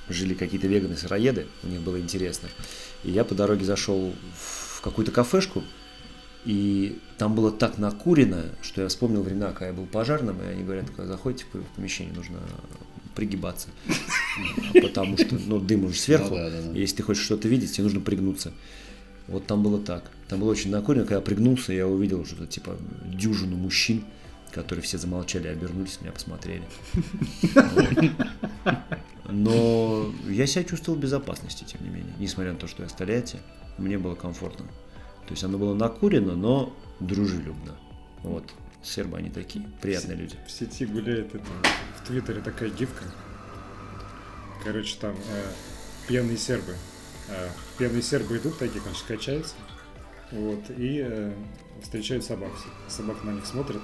жили 0.09 0.33
какие-то 0.33 0.67
веганы-сыроеды, 0.67 1.47
у 1.63 1.67
них 1.67 1.81
было 1.81 1.99
интересно. 1.99 2.49
И 3.03 3.11
я 3.11 3.23
по 3.23 3.33
дороге 3.33 3.63
зашел 3.65 4.13
в 4.35 4.70
какую-то 4.81 5.11
кафешку, 5.11 5.63
и 6.45 6.99
там 7.17 7.35
было 7.35 7.51
так 7.51 7.77
накурено, 7.77 8.45
что 8.61 8.81
я 8.81 8.87
вспомнил 8.87 9.21
времена, 9.21 9.51
когда 9.51 9.67
я 9.67 9.73
был 9.73 9.85
пожарным, 9.85 10.41
и 10.41 10.45
они 10.45 10.63
говорят, 10.63 10.89
когда 10.89 11.05
заходите 11.05 11.45
в 11.53 11.75
помещение, 11.75 12.13
нужно 12.13 12.39
пригибаться. 13.15 13.67
Потому 14.81 15.17
что, 15.17 15.35
ну, 15.45 15.59
дым 15.59 15.85
уже 15.85 15.99
сверху. 15.99 16.35
Если 16.73 16.97
ты 16.97 17.03
хочешь 17.03 17.23
что-то 17.23 17.47
видеть, 17.47 17.73
тебе 17.73 17.83
нужно 17.83 18.01
пригнуться. 18.01 18.53
Вот 19.27 19.45
там 19.45 19.61
было 19.61 19.79
так. 19.79 20.09
Там 20.27 20.39
было 20.39 20.51
очень 20.51 20.71
накурено. 20.71 21.03
Когда 21.03 21.15
я 21.15 21.21
пригнулся, 21.21 21.73
я 21.73 21.87
увидел 21.87 22.25
что-то 22.25 22.47
типа 22.47 22.75
дюжину 23.05 23.55
мужчин, 23.55 24.03
которые 24.51 24.83
все 24.83 24.97
замолчали, 24.97 25.47
обернулись, 25.47 25.99
меня 26.01 26.11
посмотрели. 26.11 26.63
Но 29.29 30.11
я 30.27 30.47
себя 30.47 30.63
чувствовал 30.63 30.97
в 30.97 31.01
безопасности, 31.01 31.63
тем 31.63 31.83
не 31.83 31.89
менее. 31.89 32.13
Несмотря 32.19 32.53
на 32.53 32.57
то, 32.57 32.67
что 32.67 32.83
я 32.83 32.89
в 32.89 32.95
Тольятти, 32.95 33.37
мне 33.77 33.97
было 33.97 34.15
комфортно. 34.15 34.65
То 35.25 35.31
есть 35.31 35.43
оно 35.43 35.57
было 35.57 35.73
накурено, 35.73 36.35
но 36.35 36.73
дружелюбно. 36.99 37.77
Вот. 38.23 38.43
Сербы 38.83 39.17
они 39.17 39.29
такие, 39.29 39.65
приятные 39.81 40.17
люди. 40.17 40.35
В 40.47 40.51
сети 40.51 40.85
гуляет 40.85 41.35
это, 41.35 41.45
в 41.97 42.07
Твиттере 42.07 42.41
такая 42.41 42.69
гифка. 42.69 43.03
Короче, 44.63 44.97
там 44.99 45.11
э, 45.13 45.51
пьяные 46.07 46.37
сербы. 46.37 46.75
Э, 47.29 47.49
пьяные 47.77 48.01
сербы 48.01 48.37
идут 48.37 48.57
такие, 48.57 48.81
конечно, 48.81 49.07
качаются. 49.07 49.53
Вот, 50.31 50.63
и 50.69 51.03
э, 51.05 51.33
встречают 51.81 52.23
собак. 52.23 52.51
Собака 52.87 53.25
на 53.25 53.31
них 53.31 53.45
смотрит, 53.45 53.81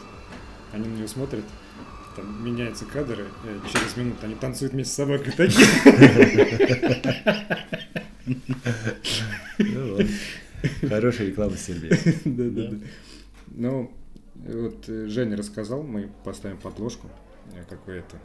они 0.71 0.87
на 0.87 0.95
нее 0.95 1.07
смотрят, 1.07 1.45
там 2.15 2.43
меняются 2.43 2.85
кадры, 2.85 3.27
э, 3.43 3.59
через 3.71 3.95
минуту 3.97 4.25
они 4.25 4.35
танцуют 4.35 4.73
вместе 4.73 4.93
с 4.93 4.95
собакой 4.95 5.31
такие. 5.31 5.67
Хорошая 10.89 11.27
реклама 11.27 11.57
Сербии. 11.57 11.89
Да, 12.25 12.43
да, 12.49 12.71
да. 12.71 12.85
Ну, 13.47 13.91
вот 14.35 14.87
э, 14.87 15.07
Женя 15.07 15.37
рассказал, 15.37 15.83
мы 15.83 16.09
поставим 16.23 16.57
подложку, 16.57 17.07
э, 17.53 17.63
какой 17.69 17.99
это. 17.99 18.17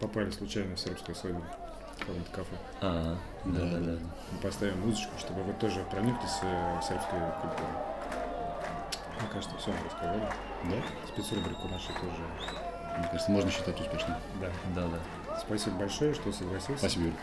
Попали 0.00 0.30
случайно 0.30 0.76
в 0.76 0.80
сербскую 0.80 1.14
свадьбу 1.14 1.42
в 1.96 1.98
каком-то 2.00 2.30
кафе. 2.32 2.56
А, 2.80 3.18
да, 3.44 3.60
да, 3.60 3.78
да. 3.78 3.98
Мы 4.32 4.38
поставим 4.42 4.80
музычку, 4.80 5.12
чтобы 5.18 5.42
вы 5.42 5.52
тоже 5.54 5.84
прониклись 5.90 6.38
э, 6.42 6.80
сербской 6.82 7.20
культурой. 7.42 7.70
Мне 9.20 9.28
кажется, 9.32 9.56
все 9.58 9.70
мы 9.70 9.84
рассказали. 9.84 10.22
Да? 10.64 11.08
Спецрубрику 11.08 11.68
нашу 11.68 11.88
тоже. 11.88 12.22
Мне 12.98 13.06
кажется, 13.06 13.30
можно 13.30 13.50
считать 13.50 13.80
успешным. 13.80 14.16
Да. 14.40 14.50
Да, 14.74 14.88
да. 14.88 15.38
Спасибо 15.38 15.76
большое, 15.76 16.14
что 16.14 16.32
согласился. 16.32 16.78
Спасибо, 16.78 17.06
Юр. 17.06 17.14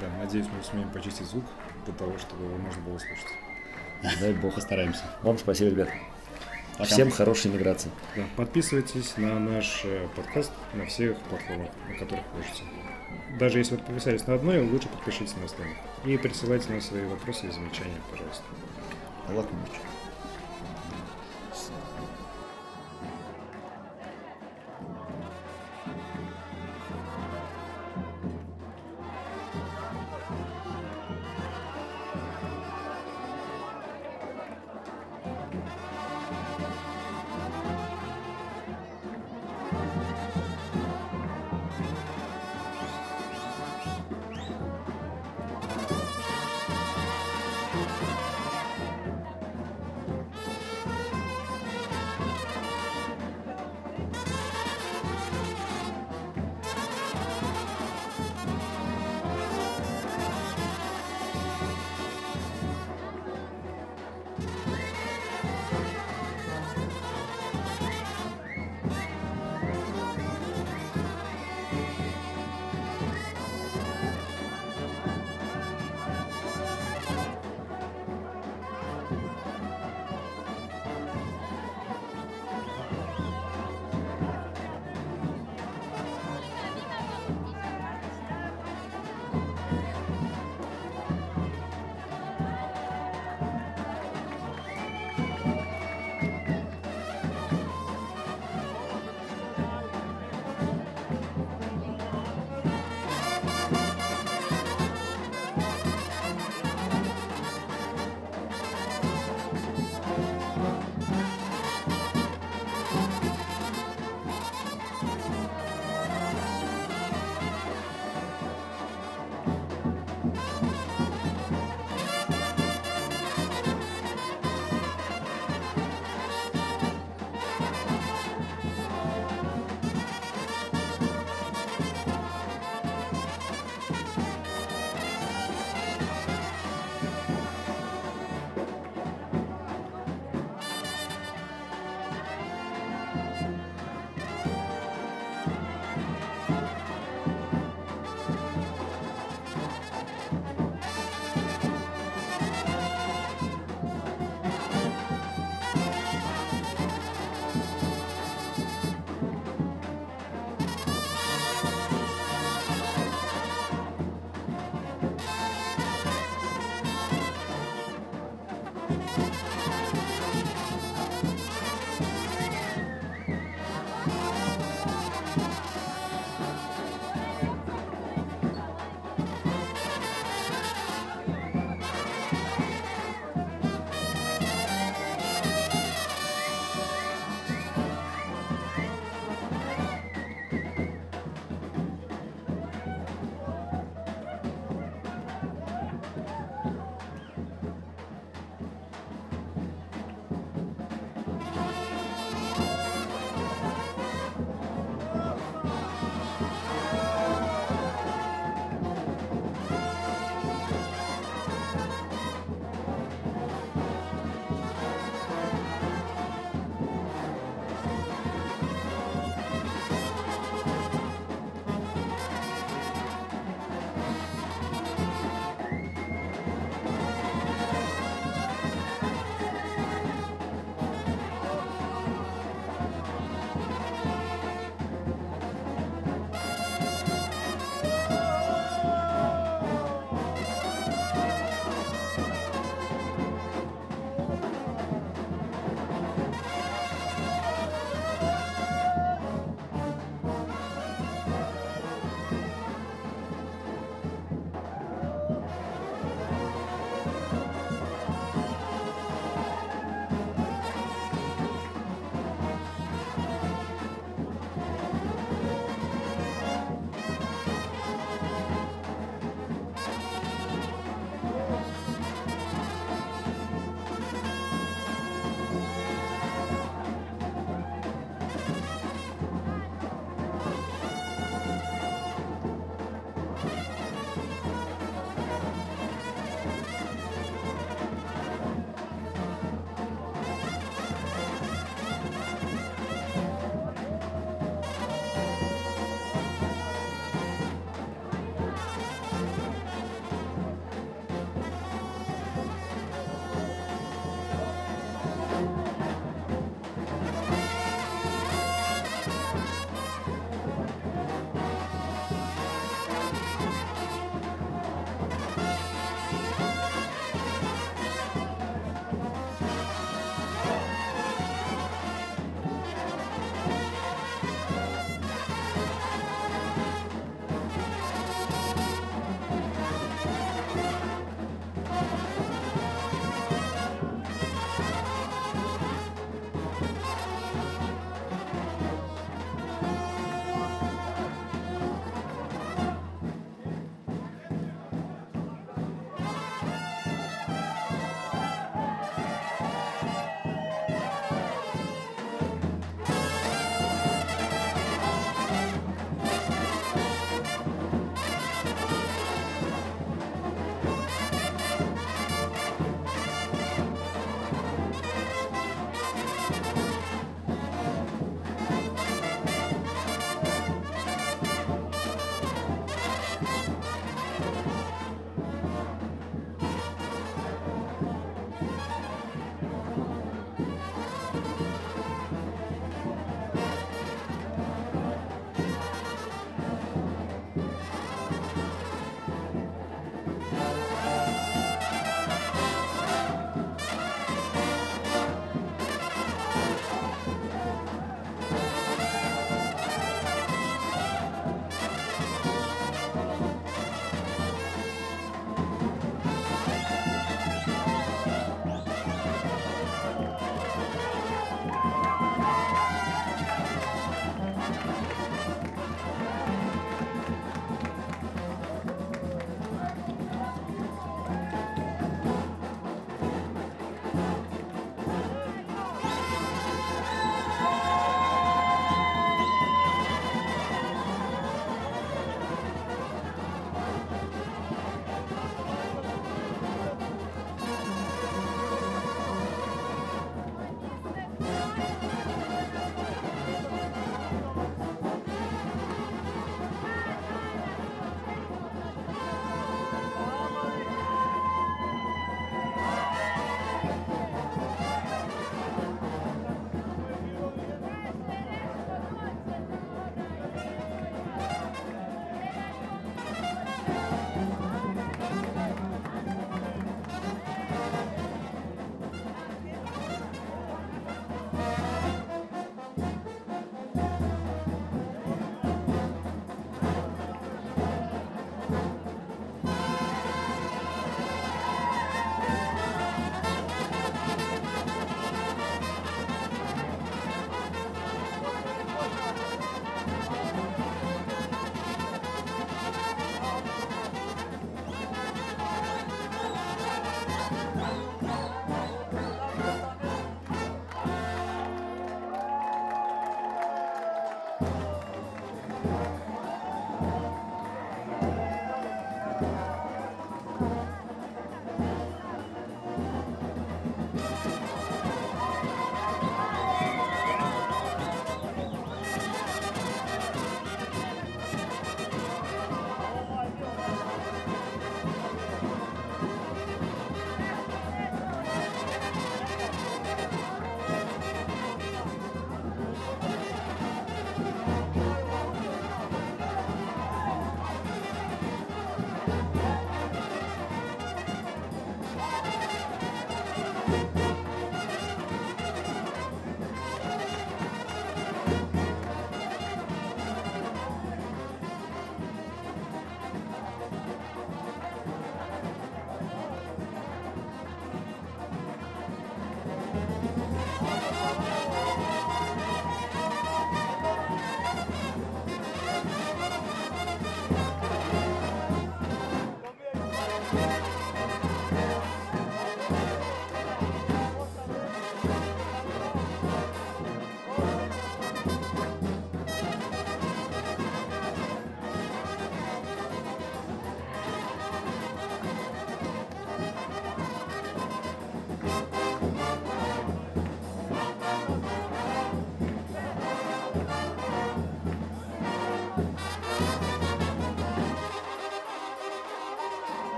Да, 0.00 0.08
надеюсь, 0.18 0.46
мы 0.46 0.62
сумеем 0.64 0.90
почистить 0.90 1.26
звук 1.26 1.44
для 1.84 1.94
того, 1.94 2.16
чтобы 2.18 2.44
его 2.44 2.56
можно 2.56 2.82
было 2.82 2.98
слушать. 2.98 3.26
Дай 4.20 4.32
бог. 4.32 4.54
Постараемся. 4.54 5.02
Вам 5.22 5.38
спасибо, 5.38 5.70
ребят. 5.70 5.88
Пока. 6.72 6.84
Всем 6.84 7.10
хорошей 7.10 7.50
миграции. 7.50 7.90
Да, 8.16 8.22
подписывайтесь 8.36 9.16
на 9.16 9.38
наш 9.38 9.82
э, 9.84 10.08
подкаст 10.16 10.50
на 10.74 10.86
всех 10.86 11.18
платформах, 11.22 11.70
на 11.88 11.94
которых 11.94 12.24
можете. 12.34 12.62
Даже 13.38 13.58
если 13.58 13.76
вы 13.76 13.82
подписались 13.82 14.26
на 14.26 14.34
одной, 14.34 14.60
лучше 14.60 14.88
подпишитесь 14.88 15.36
на 15.36 15.44
остальных. 15.44 15.76
И 16.04 16.16
присылайте 16.16 16.70
нам 16.70 16.80
свои 16.80 17.04
вопросы 17.04 17.46
и 17.46 17.50
замечания, 17.50 18.00
пожалуйста. 18.10 18.44
Аллах 19.28 19.46
помочь. 19.48 19.91